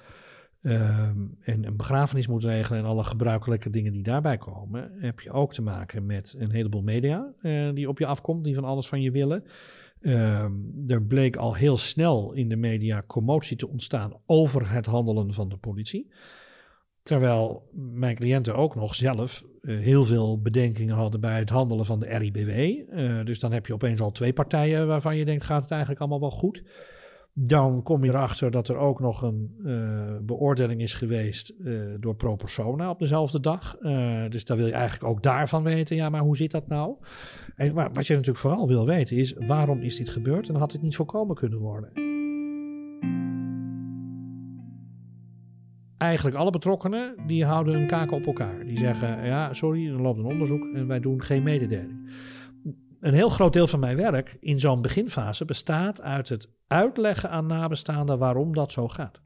Um, 0.62 1.36
en 1.40 1.66
een 1.66 1.76
begrafenis 1.76 2.26
moet 2.26 2.44
regelen 2.44 2.80
en 2.80 2.86
alle 2.86 3.04
gebruikelijke 3.04 3.70
dingen 3.70 3.92
die 3.92 4.02
daarbij 4.02 4.38
komen, 4.38 4.92
heb 4.98 5.20
je 5.20 5.30
ook 5.30 5.52
te 5.52 5.62
maken 5.62 6.06
met 6.06 6.34
een 6.38 6.50
heleboel 6.50 6.82
media 6.82 7.34
die 7.74 7.88
op 7.88 7.98
je 7.98 8.06
afkomt, 8.06 8.44
die 8.44 8.54
van 8.54 8.64
alles 8.64 8.88
van 8.88 9.02
je 9.02 9.10
willen. 9.10 9.44
Um, 10.00 10.84
er 10.86 11.02
bleek 11.02 11.36
al 11.36 11.54
heel 11.54 11.76
snel 11.76 12.32
in 12.32 12.48
de 12.48 12.56
media 12.56 13.02
commotie 13.06 13.56
te 13.56 13.68
ontstaan 13.68 14.12
over 14.26 14.70
het 14.70 14.86
handelen 14.86 15.34
van 15.34 15.48
de 15.48 15.56
politie. 15.56 16.12
Terwijl 17.02 17.68
mijn 17.92 18.14
cliënten 18.14 18.56
ook 18.56 18.74
nog 18.74 18.94
zelf 18.94 19.44
uh, 19.62 19.80
heel 19.80 20.04
veel 20.04 20.40
bedenkingen 20.40 20.94
hadden 20.94 21.20
bij 21.20 21.38
het 21.38 21.50
handelen 21.50 21.86
van 21.86 21.98
de 21.98 22.06
RIBW. 22.06 22.48
Uh, 22.48 23.24
dus 23.24 23.40
dan 23.40 23.52
heb 23.52 23.66
je 23.66 23.72
opeens 23.72 24.00
al 24.00 24.10
twee 24.10 24.32
partijen 24.32 24.86
waarvan 24.86 25.16
je 25.16 25.24
denkt: 25.24 25.44
gaat 25.44 25.62
het 25.62 25.70
eigenlijk 25.70 26.00
allemaal 26.00 26.20
wel 26.20 26.30
goed? 26.30 26.62
Dan 27.34 27.82
kom 27.82 28.04
je 28.04 28.10
erachter 28.10 28.50
dat 28.50 28.68
er 28.68 28.76
ook 28.76 29.00
nog 29.00 29.22
een 29.22 29.54
uh, 29.64 30.16
beoordeling 30.22 30.80
is 30.80 30.94
geweest 30.94 31.54
door 32.00 32.14
pro 32.14 32.36
persona 32.36 32.90
op 32.90 32.98
dezelfde 32.98 33.40
dag. 33.40 33.76
dus 34.28 34.44
dan 34.44 34.56
wil 34.56 34.66
je 34.66 34.72
eigenlijk 34.72 35.04
ook 35.04 35.22
daarvan 35.22 35.62
weten: 35.62 35.96
ja, 35.96 36.08
maar 36.08 36.20
hoe 36.20 36.36
zit 36.36 36.50
dat 36.50 36.68
nou? 36.68 36.96
En 37.56 37.74
maar 37.74 37.92
wat 37.92 38.06
je 38.06 38.12
natuurlijk 38.12 38.40
vooral 38.40 38.68
wil 38.68 38.86
weten 38.86 39.16
is: 39.16 39.34
waarom 39.46 39.80
is 39.80 39.96
dit 39.96 40.08
gebeurd 40.08 40.48
en 40.48 40.54
had 40.54 40.72
het 40.72 40.82
niet 40.82 40.96
voorkomen 40.96 41.36
kunnen 41.36 41.58
worden? 41.58 41.92
Eigenlijk 46.02 46.36
alle 46.36 46.50
betrokkenen 46.50 47.14
die 47.26 47.44
houden 47.44 47.74
hun 47.74 47.86
kaken 47.86 48.16
op 48.16 48.26
elkaar. 48.26 48.64
Die 48.66 48.78
zeggen, 48.78 49.24
ja, 49.24 49.54
sorry, 49.54 49.86
er 49.88 50.02
loopt 50.02 50.18
een 50.18 50.24
onderzoek 50.24 50.74
en 50.74 50.86
wij 50.86 51.00
doen 51.00 51.22
geen 51.22 51.42
mededeling. 51.42 52.10
Een 53.00 53.14
heel 53.14 53.28
groot 53.28 53.52
deel 53.52 53.66
van 53.66 53.80
mijn 53.80 53.96
werk 53.96 54.36
in 54.40 54.60
zo'n 54.60 54.82
beginfase 54.82 55.44
bestaat 55.44 56.02
uit 56.02 56.28
het 56.28 56.48
uitleggen 56.66 57.30
aan 57.30 57.46
nabestaanden 57.46 58.18
waarom 58.18 58.54
dat 58.54 58.72
zo 58.72 58.88
gaat. 58.88 59.20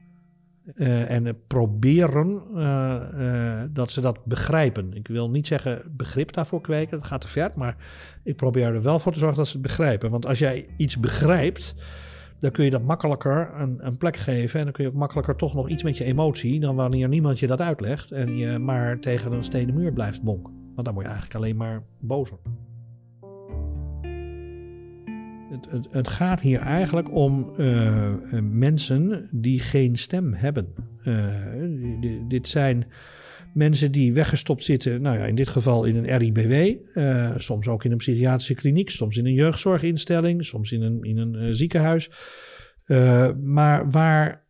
Uh, 0.75 1.11
en 1.11 1.37
proberen 1.47 2.41
uh, 2.55 2.95
uh, 3.17 3.61
dat 3.69 3.91
ze 3.91 4.01
dat 4.01 4.25
begrijpen. 4.25 4.93
Ik 4.93 5.07
wil 5.07 5.29
niet 5.29 5.47
zeggen 5.47 5.81
begrip 5.97 6.33
daarvoor 6.33 6.61
kweken, 6.61 6.97
dat 6.97 7.07
gaat 7.07 7.21
te 7.21 7.27
ver, 7.27 7.51
maar 7.55 7.75
ik 8.23 8.35
probeer 8.35 8.73
er 8.75 8.81
wel 8.81 8.99
voor 8.99 9.11
te 9.11 9.19
zorgen 9.19 9.37
dat 9.37 9.47
ze 9.47 9.53
het 9.53 9.61
begrijpen. 9.61 10.09
Want 10.09 10.25
als 10.25 10.39
jij 10.39 10.67
iets 10.77 10.99
begrijpt, 10.99 11.75
dan 12.39 12.51
kun 12.51 12.63
je 12.63 12.69
dat 12.69 12.83
makkelijker 12.83 13.51
een, 13.55 13.85
een, 13.85 13.97
plek 13.97 14.15
geven. 14.15 14.59
En 14.59 14.65
dan 14.65 14.73
kun 14.73 14.83
je 14.83 14.89
ook 14.89 14.95
makkelijker 14.95 15.35
toch 15.35 15.53
nog 15.53 15.69
iets 15.69 15.83
met 15.83 15.97
je 15.97 16.03
emotie. 16.03 16.59
dan 16.59 16.75
wanneer 16.75 17.07
niemand 17.07 17.39
je 17.39 17.47
dat 17.47 17.61
uitlegt. 17.61 18.11
en 18.11 18.37
je 18.37 18.57
maar 18.57 18.99
tegen 18.99 19.31
een 19.31 19.43
stenen 19.43 19.75
muur 19.75 19.93
blijft 19.93 20.21
bonken. 20.21 20.53
Want 20.73 20.85
dan 20.85 20.93
word 20.93 21.05
je 21.05 21.11
eigenlijk 21.11 21.43
alleen 21.43 21.57
maar 21.57 21.83
bozer. 21.99 22.37
Het, 25.49 25.71
het, 25.71 25.87
het 25.91 26.07
gaat 26.07 26.41
hier 26.41 26.59
eigenlijk 26.59 27.15
om 27.15 27.49
uh, 27.57 28.13
mensen 28.41 29.29
die 29.31 29.59
geen 29.59 29.97
stem 29.97 30.33
hebben. 30.33 30.73
Uh, 31.03 31.25
dit 32.27 32.47
zijn 32.47 32.85
mensen 33.57 33.91
die 33.91 34.13
weggestopt 34.13 34.63
zitten, 34.63 35.01
nou 35.01 35.17
ja, 35.17 35.25
in 35.25 35.35
dit 35.35 35.47
geval 35.47 35.85
in 35.85 35.95
een 35.95 36.17
RIBW, 36.17 36.75
uh, 36.93 37.31
soms 37.37 37.67
ook 37.67 37.83
in 37.83 37.91
een 37.91 37.97
psychiatrische 37.97 38.53
kliniek, 38.53 38.89
soms 38.89 39.17
in 39.17 39.25
een 39.25 39.33
jeugdzorginstelling, 39.33 40.45
soms 40.45 40.71
in 40.71 40.81
een, 40.81 41.01
in 41.01 41.17
een 41.17 41.33
uh, 41.33 41.47
ziekenhuis. 41.51 42.09
Eh, 42.87 43.29
maar 43.43 43.89
waar 43.89 44.45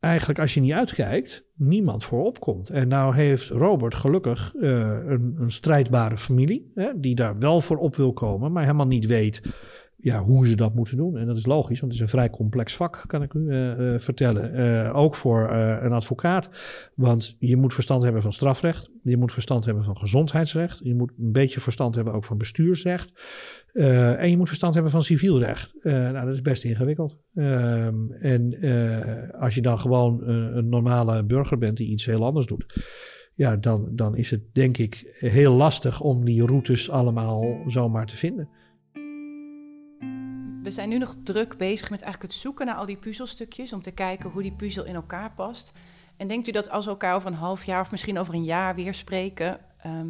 eigenlijk 0.00 0.38
als 0.38 0.54
je 0.54 0.60
niet 0.60 0.72
uitkijkt, 0.72 1.46
niemand 1.54 2.04
voor 2.04 2.24
opkomt. 2.24 2.70
En 2.70 2.88
nou 2.88 3.14
heeft 3.14 3.48
Robert 3.48 3.94
gelukkig 3.94 4.54
eh, 4.60 4.70
een, 5.06 5.36
een 5.38 5.50
strijdbare 5.50 6.18
familie, 6.18 6.70
hè, 6.74 6.90
die 6.96 7.14
daar 7.14 7.38
wel 7.38 7.60
voor 7.60 7.76
op 7.76 7.96
wil 7.96 8.12
komen, 8.12 8.52
maar 8.52 8.62
helemaal 8.62 8.86
niet 8.86 9.06
weet 9.06 9.42
ja, 10.00 10.22
hoe 10.22 10.46
ze 10.46 10.56
dat 10.56 10.74
moeten 10.74 10.96
doen. 10.96 11.16
En 11.16 11.26
dat 11.26 11.36
is 11.36 11.46
logisch, 11.46 11.80
want 11.80 11.92
het 11.92 12.00
is 12.00 12.00
een 12.00 12.18
vrij 12.18 12.30
complex 12.30 12.76
vak, 12.76 13.04
kan 13.06 13.22
ik 13.22 13.34
u 13.34 13.50
eh, 13.50 13.94
eh, 13.94 14.00
vertellen. 14.00 14.52
Eh, 14.52 14.96
ook 14.96 15.14
voor 15.14 15.50
een 15.82 15.92
advocaat. 15.92 16.50
Want 16.94 17.36
je 17.38 17.56
moet 17.56 17.74
verstand 17.74 18.02
hebben 18.02 18.22
van 18.22 18.32
strafrecht. 18.32 18.90
Je 19.02 19.16
moet 19.16 19.32
verstand 19.32 19.64
hebben 19.64 19.84
van 19.84 19.96
gezondheidsrecht. 19.96 20.80
Je 20.82 20.94
moet 20.94 21.12
een 21.18 21.32
beetje 21.32 21.60
verstand 21.60 21.94
hebben 21.94 22.14
ook 22.14 22.24
van 22.24 22.38
bestuursrecht. 22.38 23.12
en 23.72 24.30
je 24.30 24.36
moet 24.36 24.46
verstand 24.46 24.74
hebben 24.74 24.92
van 24.92 25.02
civielrecht. 25.02 25.74
nou, 25.82 26.24
dat 26.24 26.34
is 26.34 26.42
best 26.42 26.64
ingewikkeld. 26.64 27.18
Ehm, 27.34 28.10
en 28.10 28.54
als 29.38 29.54
je 29.54 29.62
dan 29.62 29.78
gewoon 29.78 30.28
een 30.28 30.68
normale 30.68 31.24
burger 31.24 31.58
bent 31.58 31.76
die 31.76 31.90
iets 31.90 32.06
heel 32.06 32.24
anders 32.24 32.46
doet 32.46 32.66
ja, 33.34 33.56
dan, 33.56 33.88
dan 33.90 34.16
is 34.16 34.30
het 34.30 34.42
denk 34.52 34.78
ik 34.78 35.16
heel 35.18 35.54
lastig 35.54 36.00
om 36.00 36.24
die 36.24 36.46
routes 36.46 36.90
allemaal 36.90 37.62
zomaar 37.66 38.06
te 38.06 38.16
vinden 38.16 38.48
we 40.68 40.74
zijn 40.74 40.88
nu 40.88 40.98
nog 40.98 41.16
druk 41.22 41.56
bezig 41.56 41.90
met 41.90 42.02
eigenlijk 42.02 42.32
het 42.32 42.42
zoeken 42.42 42.66
naar 42.66 42.74
al 42.74 42.86
die 42.86 42.96
puzzelstukjes. 42.96 43.72
Om 43.72 43.80
te 43.80 43.90
kijken 43.90 44.30
hoe 44.30 44.42
die 44.42 44.52
puzzel 44.52 44.84
in 44.84 44.94
elkaar 44.94 45.32
past. 45.32 45.72
En 46.16 46.28
denkt 46.28 46.48
u 46.48 46.50
dat 46.50 46.70
als 46.70 46.84
we 46.84 46.90
elkaar 46.90 47.14
over 47.14 47.28
een 47.28 47.34
half 47.34 47.64
jaar 47.64 47.80
of 47.80 47.90
misschien 47.90 48.18
over 48.18 48.34
een 48.34 48.44
jaar 48.44 48.74
weer 48.74 48.94
spreken. 48.94 49.60
Ehm, 49.78 50.08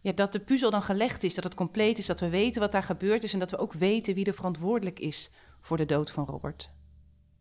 ja, 0.00 0.12
dat 0.12 0.32
de 0.32 0.40
puzzel 0.40 0.70
dan 0.70 0.82
gelegd 0.82 1.22
is, 1.22 1.34
dat 1.34 1.44
het 1.44 1.54
compleet 1.54 1.98
is, 1.98 2.06
dat 2.06 2.20
we 2.20 2.28
weten 2.28 2.60
wat 2.60 2.72
daar 2.72 2.82
gebeurd 2.82 3.22
is 3.22 3.32
en 3.32 3.38
dat 3.38 3.50
we 3.50 3.58
ook 3.58 3.72
weten 3.72 4.14
wie 4.14 4.24
er 4.24 4.34
verantwoordelijk 4.34 4.98
is 4.98 5.30
voor 5.60 5.76
de 5.76 5.84
dood 5.84 6.10
van 6.10 6.24
Robert. 6.24 6.70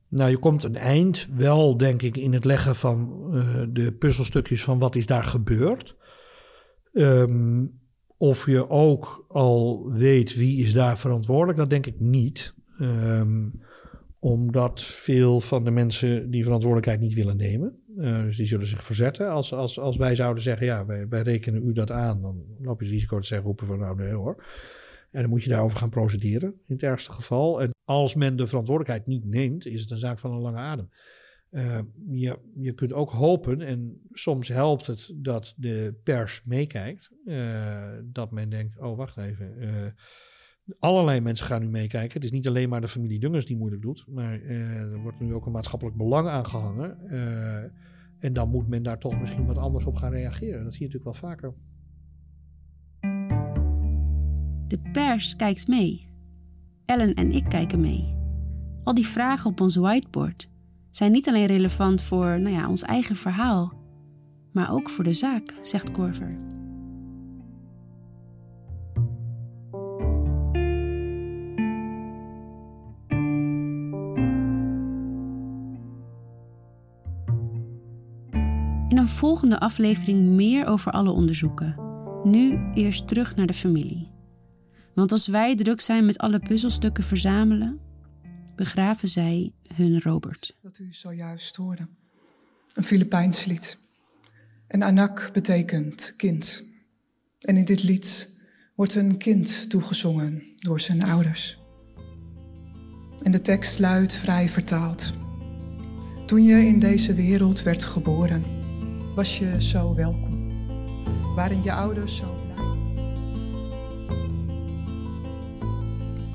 Nou, 0.08 0.30
je 0.30 0.38
komt 0.38 0.64
een 0.64 0.76
eind 0.76 1.28
wel, 1.34 1.78
denk 1.78 2.02
ik, 2.02 2.18
in 2.18 2.34
het 2.34 2.46
leggen 2.46 2.76
van 2.76 3.28
uh, 3.32 3.64
de 3.70 3.94
puzzelstukjes 3.94 4.64
van 4.64 4.80
wat 4.80 4.96
is 4.96 5.06
daar 5.06 5.24
gebeurd. 5.24 5.96
Um, 6.94 7.82
of 8.24 8.46
je 8.46 8.70
ook 8.70 9.26
al 9.28 9.92
weet 9.92 10.36
wie 10.36 10.62
is 10.62 10.74
daar 10.74 10.98
verantwoordelijk, 10.98 11.58
dat 11.58 11.70
denk 11.70 11.86
ik 11.86 12.00
niet. 12.00 12.54
Um, 12.80 13.62
omdat 14.20 14.84
veel 14.84 15.42
van 15.42 15.64
de 15.64 15.72
mensen 15.72 16.32
die 16.32 16.44
verantwoordelijkheid 16.44 17.00
niet 17.00 17.14
willen 17.14 17.38
nemen. 17.38 17.76
Uh, 17.98 18.22
dus 18.22 18.38
die 18.38 18.46
zullen 18.46 18.66
zich 18.66 18.86
verzetten. 18.86 19.30
Als, 19.30 19.54
als, 19.54 19.80
als 19.80 19.98
wij 19.98 20.16
zouden 20.16 20.44
zeggen, 20.44 20.66
ja, 20.66 20.86
wij, 20.86 21.08
wij 21.08 21.22
rekenen 21.22 21.68
u 21.68 21.74
dat 21.74 21.92
aan, 21.92 22.22
dan 22.22 22.44
loop 22.62 22.80
je 22.80 22.86
het 22.86 22.94
risico 22.94 23.20
te 23.20 23.28
zeggen, 23.28 23.48
roepen 23.48 23.68
van 23.68 23.80
nou 23.80 23.96
nee 23.96 24.14
hoor. 24.14 24.46
En 25.12 25.22
dan 25.22 25.30
moet 25.30 25.44
je 25.44 25.50
daarover 25.50 25.78
gaan 25.78 25.90
procederen, 25.90 26.50
in 26.50 26.74
het 26.74 26.84
ergste 26.84 27.12
geval. 27.12 27.62
En 27.62 27.70
als 27.84 28.16
men 28.16 28.36
de 28.36 28.48
verantwoordelijkheid 28.48 29.08
niet 29.08 29.26
neemt, 29.26 29.66
is 29.66 29.82
het 29.82 29.92
een 29.92 29.98
zaak 29.98 30.20
van 30.20 30.32
een 30.32 30.42
lange 30.42 30.58
adem. 30.58 30.90
Uh, 31.54 31.80
je, 32.10 32.40
je 32.56 32.74
kunt 32.74 32.94
ook 32.94 33.12
hopen, 33.12 33.62
en 33.62 34.02
soms 34.12 34.48
helpt 34.48 34.88
het 34.88 35.14
dat 35.16 35.54
de 35.58 36.00
pers 36.04 36.44
meekijkt, 36.46 37.12
uh, 37.26 37.92
dat 38.04 38.32
men 38.32 38.50
denkt, 38.50 38.80
oh 38.80 38.98
wacht 38.98 39.18
even, 39.18 39.54
uh, 39.60 39.70
allerlei 40.80 41.22
mensen 41.22 41.46
gaan 41.46 41.62
nu 41.62 41.68
meekijken. 41.68 42.14
Het 42.14 42.24
is 42.24 42.32
niet 42.32 42.48
alleen 42.48 42.70
maar 42.70 42.82
de 42.82 42.88
familie 42.88 43.20
Dungers 43.20 43.46
die 43.46 43.58
moeilijk 43.58 43.82
doet, 43.82 44.06
maar 44.08 44.42
er 44.42 45.02
wordt 45.02 45.20
nu 45.20 45.34
ook 45.34 45.46
een 45.46 45.52
maatschappelijk 45.52 45.98
belang 45.98 46.28
aangehangen. 46.28 47.10
en 48.20 48.34
dan 48.34 48.50
moet 48.50 48.68
men 48.68 48.84
daar 48.84 49.00
toch 49.00 49.20
misschien 49.20 49.46
wat 49.46 49.58
anders 49.58 49.86
op 49.86 49.96
gaan 49.96 50.12
reageren. 50.12 50.64
Dat 50.64 50.74
zie 50.74 50.88
je 50.88 50.94
natuurlijk 50.94 51.20
wel 51.20 51.30
vaker. 51.30 51.54
De 54.68 54.80
pers 54.92 55.36
kijkt 55.36 55.68
mee. 55.68 56.08
Ellen 56.86 57.14
en 57.14 57.32
ik 57.32 57.44
kijken 57.50 57.82
mee. 57.82 58.16
Al 58.84 58.94
die 58.94 59.08
vragen 59.08 59.50
op 59.50 59.62
ons 59.62 59.76
whiteboard 59.76 60.52
zijn 60.96 61.12
niet 61.12 61.28
alleen 61.28 61.46
relevant 61.46 62.02
voor 62.02 62.40
nou 62.40 62.56
ja, 62.56 62.70
ons 62.70 62.82
eigen 62.82 63.16
verhaal, 63.16 63.74
maar 64.52 64.72
ook 64.72 64.90
voor 64.90 65.04
de 65.04 65.14
zaak, 65.14 65.54
zegt 65.62 65.92
Korver. 65.92 66.38
In 78.88 78.98
een 78.98 79.08
volgende 79.08 79.60
aflevering 79.60 80.28
meer 80.28 80.66
over 80.66 80.92
alle 80.92 81.12
onderzoeken. 81.12 81.76
Nu 82.24 82.72
eerst 82.74 83.08
terug 83.08 83.36
naar 83.36 83.48
de 83.48 83.54
familie. 83.54 84.12
Want 84.96 85.12
als 85.12 85.28
wij 85.28 85.56
druk 85.56 85.82
zijn 85.82 86.06
met 86.06 86.18
alle 86.18 86.40
puzzelstukken 86.40 87.04
verzamelen, 87.04 87.80
begraven 88.56 89.08
zij 89.08 89.54
hun 89.76 90.02
Robert. 90.02 90.56
U 90.80 90.94
zojuist 90.94 91.56
hoorde. 91.56 91.88
Een 92.74 92.84
Filipijns 92.84 93.46
lied. 93.46 93.78
En 94.68 94.84
Anak 94.84 95.30
betekent 95.34 96.14
kind. 96.18 96.66
En 97.40 97.58
in 97.58 97.66
dit 97.66 97.84
lied 97.84 98.38
wordt 98.76 98.96
een 98.96 99.18
kind 99.18 99.70
toegezongen 99.70 100.44
door 100.58 100.80
zijn 100.80 101.04
ouders. 101.04 101.58
En 103.24 103.32
de 103.32 103.42
tekst 103.42 103.80
luidt 103.80 104.14
vrij 104.14 104.50
vertaald. 104.50 105.14
Toen 106.26 106.44
je 106.44 106.66
in 106.66 106.80
deze 106.80 107.14
wereld 107.14 107.64
werd 107.64 107.84
geboren, 107.84 108.44
was 109.16 109.38
je 109.38 109.62
zo 109.62 109.96
welkom. 109.96 110.50
Waren 111.36 111.64
je 111.64 111.74
ouders 111.74 112.18
zo 112.18 112.36
blij? 112.36 112.66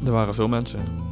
Er 0.05 0.13
waren 0.13 0.35
veel 0.35 0.49
mensen. 0.49 1.08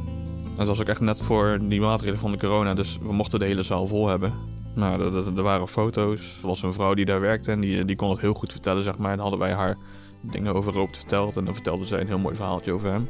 Het 0.57 0.67
was 0.67 0.81
ook 0.81 0.87
echt 0.87 1.01
net 1.01 1.21
voor 1.21 1.59
die 1.61 1.81
maatregelen 1.81 2.19
van 2.19 2.31
de 2.31 2.37
corona, 2.37 2.73
dus 2.73 2.97
we 3.01 3.13
mochten 3.13 3.39
de 3.39 3.45
hele 3.45 3.61
zaal 3.61 3.87
vol 3.87 4.07
hebben. 4.07 4.33
Nou, 4.73 5.15
er, 5.35 5.41
waren 5.41 5.67
foto's. 5.67 6.39
Er 6.41 6.47
was 6.47 6.63
een 6.63 6.73
vrouw 6.73 6.93
die 6.93 7.05
daar 7.05 7.21
werkte 7.21 7.51
en 7.51 7.59
die, 7.59 7.85
die 7.85 7.95
kon 7.95 8.09
het 8.09 8.19
heel 8.19 8.33
goed 8.33 8.51
vertellen, 8.51 8.83
zeg 8.83 8.97
maar. 8.97 9.11
En 9.11 9.17
dan 9.17 9.27
hadden 9.27 9.47
wij 9.47 9.53
haar 9.53 9.77
dingen 10.21 10.55
over 10.55 10.73
Robert 10.73 10.97
verteld 10.97 11.37
en 11.37 11.45
dan 11.45 11.53
vertelde 11.53 11.85
zij 11.85 12.01
een 12.01 12.07
heel 12.07 12.19
mooi 12.19 12.35
verhaaltje 12.35 12.71
over 12.71 12.91
hem. 12.91 13.09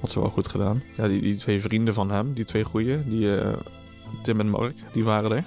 Had 0.00 0.10
ze 0.10 0.20
wel 0.20 0.30
goed 0.30 0.48
gedaan. 0.48 0.82
Ja, 0.96 1.08
die, 1.08 1.20
die 1.20 1.36
twee 1.36 1.60
vrienden 1.60 1.94
van 1.94 2.10
hem, 2.10 2.32
die 2.32 2.44
twee 2.44 2.64
goeie, 2.64 3.04
die, 3.04 3.24
uh, 3.24 3.52
Tim 4.22 4.40
en 4.40 4.50
Mark, 4.50 4.74
die 4.92 5.04
waren 5.04 5.32
er. 5.32 5.44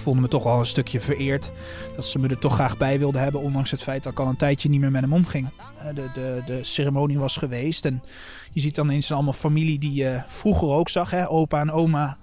Voelde 0.00 0.20
me 0.20 0.28
toch 0.28 0.46
al 0.46 0.58
een 0.58 0.66
stukje 0.66 1.00
vereerd. 1.00 1.50
Dat 1.96 2.06
ze 2.06 2.18
me 2.18 2.28
er 2.28 2.38
toch 2.38 2.54
graag 2.54 2.76
bij 2.76 2.98
wilden 2.98 3.22
hebben. 3.22 3.40
Ondanks 3.40 3.70
het 3.70 3.82
feit 3.82 4.02
dat 4.02 4.12
ik 4.12 4.20
al 4.20 4.28
een 4.28 4.36
tijdje 4.36 4.68
niet 4.68 4.80
meer 4.80 4.90
met 4.90 5.00
hem 5.00 5.12
omging. 5.12 5.48
Eh, 5.78 5.94
de, 5.94 6.10
de, 6.12 6.42
de 6.46 6.64
ceremonie 6.64 7.18
was 7.18 7.36
geweest. 7.36 7.84
En 7.84 8.02
je 8.52 8.60
ziet 8.60 8.74
dan 8.74 8.86
ineens 8.86 9.12
allemaal 9.12 9.32
familie 9.32 9.78
die 9.78 9.94
je 9.94 10.22
vroeger 10.26 10.68
ook 10.68 10.88
zag. 10.88 11.10
Hè? 11.10 11.28
Opa 11.28 11.60
en 11.60 11.70
oma. 11.70 12.18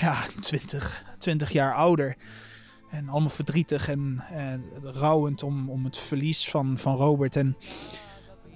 Ja, 0.00 0.16
20, 0.40 1.04
20 1.18 1.52
jaar 1.52 1.74
ouder. 1.74 2.16
En 2.90 3.08
allemaal 3.08 3.30
verdrietig 3.30 3.88
en 3.88 4.24
eh, 4.30 4.54
rouwend 4.82 5.42
om, 5.42 5.70
om 5.70 5.84
het 5.84 5.98
verlies 5.98 6.48
van, 6.48 6.78
van 6.78 6.96
Robert. 6.96 7.36
En 7.36 7.56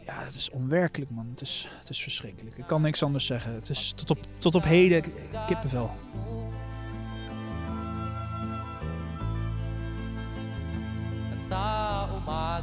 ja, 0.06 0.18
het 0.24 0.34
is 0.34 0.50
onwerkelijk, 0.50 1.10
man. 1.10 1.28
Het 1.30 1.40
is, 1.40 1.68
het 1.78 1.90
is 1.90 2.02
verschrikkelijk. 2.02 2.58
Ik 2.58 2.66
kan 2.66 2.82
niks 2.82 3.02
anders 3.02 3.26
zeggen. 3.26 3.54
Het 3.54 3.68
is 3.68 3.92
tot 3.96 4.10
op, 4.10 4.18
tot 4.38 4.54
op 4.54 4.64
heden 4.64 5.04
kippenvel. 5.46 5.90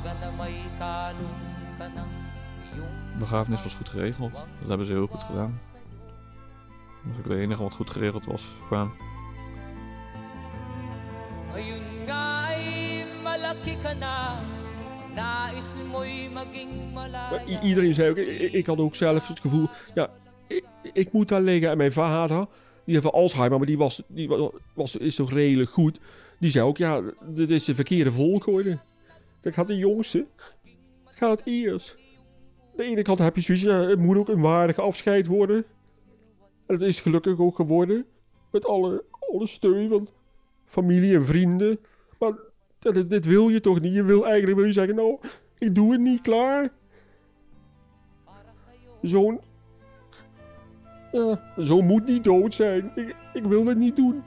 Umaga 0.03 0.19
na 0.19 0.29
may 0.35 0.55
kalong 0.75 1.39
ka 1.79 1.87
ng 1.87 2.11
iyong... 2.75 2.93
begrafenis 3.19 3.63
was 3.63 3.73
goed 3.73 3.89
geregeld. 3.89 4.33
Dat 4.59 4.67
hebben 4.67 4.85
ze 4.85 4.93
heel 4.93 5.07
goed 5.07 5.23
gedaan. 5.23 5.59
Dat 7.03 7.15
was 7.15 7.17
ook 7.17 7.27
de 7.27 7.39
enige 7.39 7.63
wat 7.63 7.73
goed 7.73 7.89
geregeld 7.89 8.25
was 8.25 8.43
voor 8.67 8.77
hem. 8.77 8.91
Ayun 11.55 11.83
nga 12.03 12.51
ay 12.51 12.63
malaki 13.23 13.77
ka 13.83 13.93
na 13.93 14.43
Nais 15.13 15.75
mo'y 15.91 16.27
maging 16.33 16.93
malaya 16.93 17.61
Iedereen 17.61 17.93
zei 17.93 18.09
ook, 18.09 18.17
ik, 18.17 18.51
ik 18.51 18.65
had 18.65 18.77
ook 18.77 18.95
zelf 18.95 19.27
het 19.27 19.39
gevoel... 19.39 19.67
Ja, 19.93 20.09
ik, 20.47 20.65
ik 20.93 21.11
moet 21.11 21.29
daar 21.29 21.41
liggen 21.41 21.69
en 21.69 21.77
mijn 21.77 21.91
vader... 21.91 22.45
Die 22.85 22.95
heeft 22.95 23.11
Alzheimer, 23.11 23.57
maar 23.57 23.67
die, 23.67 23.77
was, 23.77 24.01
die 24.07 24.29
was, 24.73 24.95
is 24.95 25.15
toch 25.15 25.31
redelijk 25.31 25.69
goed. 25.69 25.99
Die 26.39 26.49
zei 26.49 26.65
ook, 26.65 26.77
ja, 26.77 27.01
dit 27.27 27.49
is 27.49 27.65
de 27.65 27.75
verkeerde 27.75 28.11
volgorde. 28.11 28.79
Dat 29.43 29.53
gaat 29.53 29.67
de 29.67 29.77
jongste. 29.77 30.25
Gaat 31.05 31.41
eerst. 31.45 31.97
Aan 32.59 32.77
de 32.77 32.83
ene 32.83 33.01
kant 33.01 33.19
heb 33.19 33.35
je 33.35 33.41
zoiets, 33.41 33.63
ja, 33.63 33.79
het 33.79 33.99
moet 33.99 34.17
ook 34.17 34.29
een 34.29 34.41
waardig 34.41 34.77
afscheid 34.77 35.27
worden. 35.27 35.65
En 36.65 36.73
het 36.73 36.81
is 36.81 36.99
gelukkig 36.99 37.39
ook 37.39 37.55
geworden. 37.55 38.05
Met 38.51 38.65
alle, 38.65 39.03
alle 39.09 39.47
steun 39.47 39.89
van 39.89 40.07
familie 40.65 41.15
en 41.15 41.25
vrienden. 41.25 41.79
Maar 42.19 42.33
dit, 42.79 43.09
dit 43.09 43.25
wil 43.25 43.49
je 43.49 43.59
toch 43.59 43.81
niet? 43.81 43.93
Je 43.93 44.03
wil 44.03 44.25
eigenlijk 44.25 44.59
wil 44.59 44.73
zeggen, 44.73 44.95
nou, 44.95 45.17
ik 45.57 45.75
doe 45.75 45.91
het 45.91 46.01
niet 46.01 46.21
klaar. 46.21 46.71
Zo'n... 49.01 49.39
Ja, 51.11 51.53
zo'n 51.57 51.85
moet 51.85 52.05
niet 52.05 52.23
dood 52.23 52.53
zijn. 52.53 52.91
Ik, 52.95 53.15
ik 53.33 53.43
wil 53.43 53.65
het 53.65 53.77
niet 53.77 53.95
doen. 53.95 54.23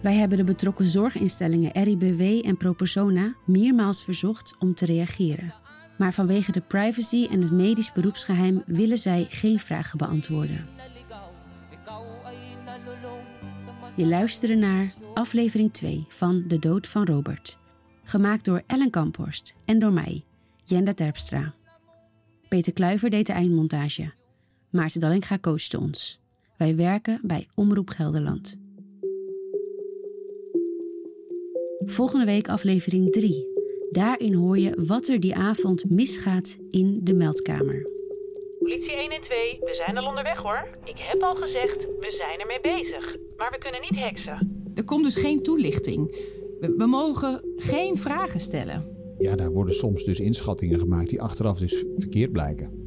Wij 0.00 0.14
hebben 0.14 0.38
de 0.38 0.44
betrokken 0.44 0.84
zorginstellingen 0.84 1.82
RIBW 1.82 2.46
en 2.46 2.56
ProPersona 2.56 3.34
meermaals 3.46 4.04
verzocht 4.04 4.54
om 4.58 4.74
te 4.74 4.86
reageren. 4.86 5.54
Maar 5.98 6.12
vanwege 6.12 6.52
de 6.52 6.60
privacy 6.60 7.26
en 7.30 7.42
het 7.42 7.52
medisch 7.52 7.92
beroepsgeheim 7.92 8.62
willen 8.66 8.98
zij 8.98 9.26
geen 9.28 9.60
vragen 9.60 9.98
beantwoorden. 9.98 10.68
Je 13.96 14.06
luisterde 14.06 14.54
naar 14.54 14.94
aflevering 15.14 15.72
2 15.72 16.04
van 16.08 16.44
De 16.46 16.58
Dood 16.58 16.86
van 16.86 17.04
Robert. 17.04 17.58
Gemaakt 18.02 18.44
door 18.44 18.62
Ellen 18.66 18.90
Kamphorst 18.90 19.54
en 19.64 19.78
door 19.78 19.92
mij, 19.92 20.24
Jenda 20.64 20.94
Terpstra. 20.94 21.54
Peter 22.48 22.72
Kluiver 22.72 23.10
deed 23.10 23.26
de 23.26 23.32
eindmontage. 23.32 24.12
Maarten 24.70 25.00
Dallinga 25.00 25.38
coachte 25.38 25.80
ons. 25.80 26.21
Wij 26.62 26.76
werken 26.76 27.20
bij 27.22 27.46
Omroep 27.54 27.88
Gelderland. 27.88 28.56
Volgende 31.78 32.24
week 32.24 32.48
aflevering 32.48 33.12
3. 33.12 33.46
Daarin 33.90 34.34
hoor 34.34 34.58
je 34.58 34.84
wat 34.86 35.08
er 35.08 35.20
die 35.20 35.34
avond 35.34 35.90
misgaat 35.90 36.58
in 36.70 37.00
de 37.02 37.14
meldkamer. 37.14 37.86
Politie 38.58 38.96
112, 38.96 39.58
we 39.60 39.82
zijn 39.84 39.98
al 39.98 40.06
onderweg 40.06 40.38
hoor. 40.38 40.68
Ik 40.84 40.96
heb 40.96 41.22
al 41.22 41.34
gezegd, 41.34 41.76
we 41.80 42.14
zijn 42.18 42.40
ermee 42.40 42.60
bezig. 42.60 43.16
Maar 43.36 43.50
we 43.50 43.58
kunnen 43.58 43.80
niet 43.80 43.98
heksen. 43.98 44.62
Er 44.74 44.84
komt 44.84 45.04
dus 45.04 45.16
geen 45.16 45.42
toelichting. 45.42 46.10
We, 46.60 46.74
we 46.76 46.86
mogen 46.86 47.40
geen 47.56 47.96
vragen 47.96 48.40
stellen. 48.40 48.86
Ja, 49.18 49.36
daar 49.36 49.50
worden 49.50 49.74
soms 49.74 50.04
dus 50.04 50.20
inschattingen 50.20 50.78
gemaakt 50.80 51.08
die 51.08 51.22
achteraf 51.22 51.58
dus 51.58 51.84
verkeerd 51.96 52.32
blijken. 52.32 52.80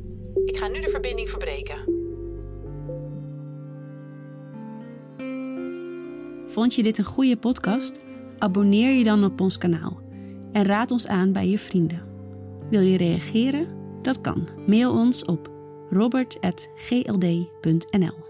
Ik 0.45 0.57
ga 0.57 0.67
nu 0.67 0.81
de 0.81 0.89
verbinding 0.89 1.29
verbreken. 1.29 1.94
Vond 6.55 6.75
je 6.75 6.83
dit 6.83 6.97
een 6.97 7.03
goede 7.03 7.37
podcast? 7.37 7.99
Abonneer 8.37 8.91
je 8.91 9.03
dan 9.03 9.23
op 9.23 9.41
ons 9.41 9.57
kanaal 9.57 9.99
en 10.51 10.63
raad 10.63 10.91
ons 10.91 11.07
aan 11.07 11.31
bij 11.31 11.49
je 11.49 11.59
vrienden. 11.59 12.03
Wil 12.69 12.81
je 12.81 12.97
reageren? 12.97 13.67
Dat 14.01 14.21
kan. 14.21 14.47
Mail 14.67 14.91
ons 14.91 15.25
op 15.25 15.51
robert.gld.nl 15.89 18.24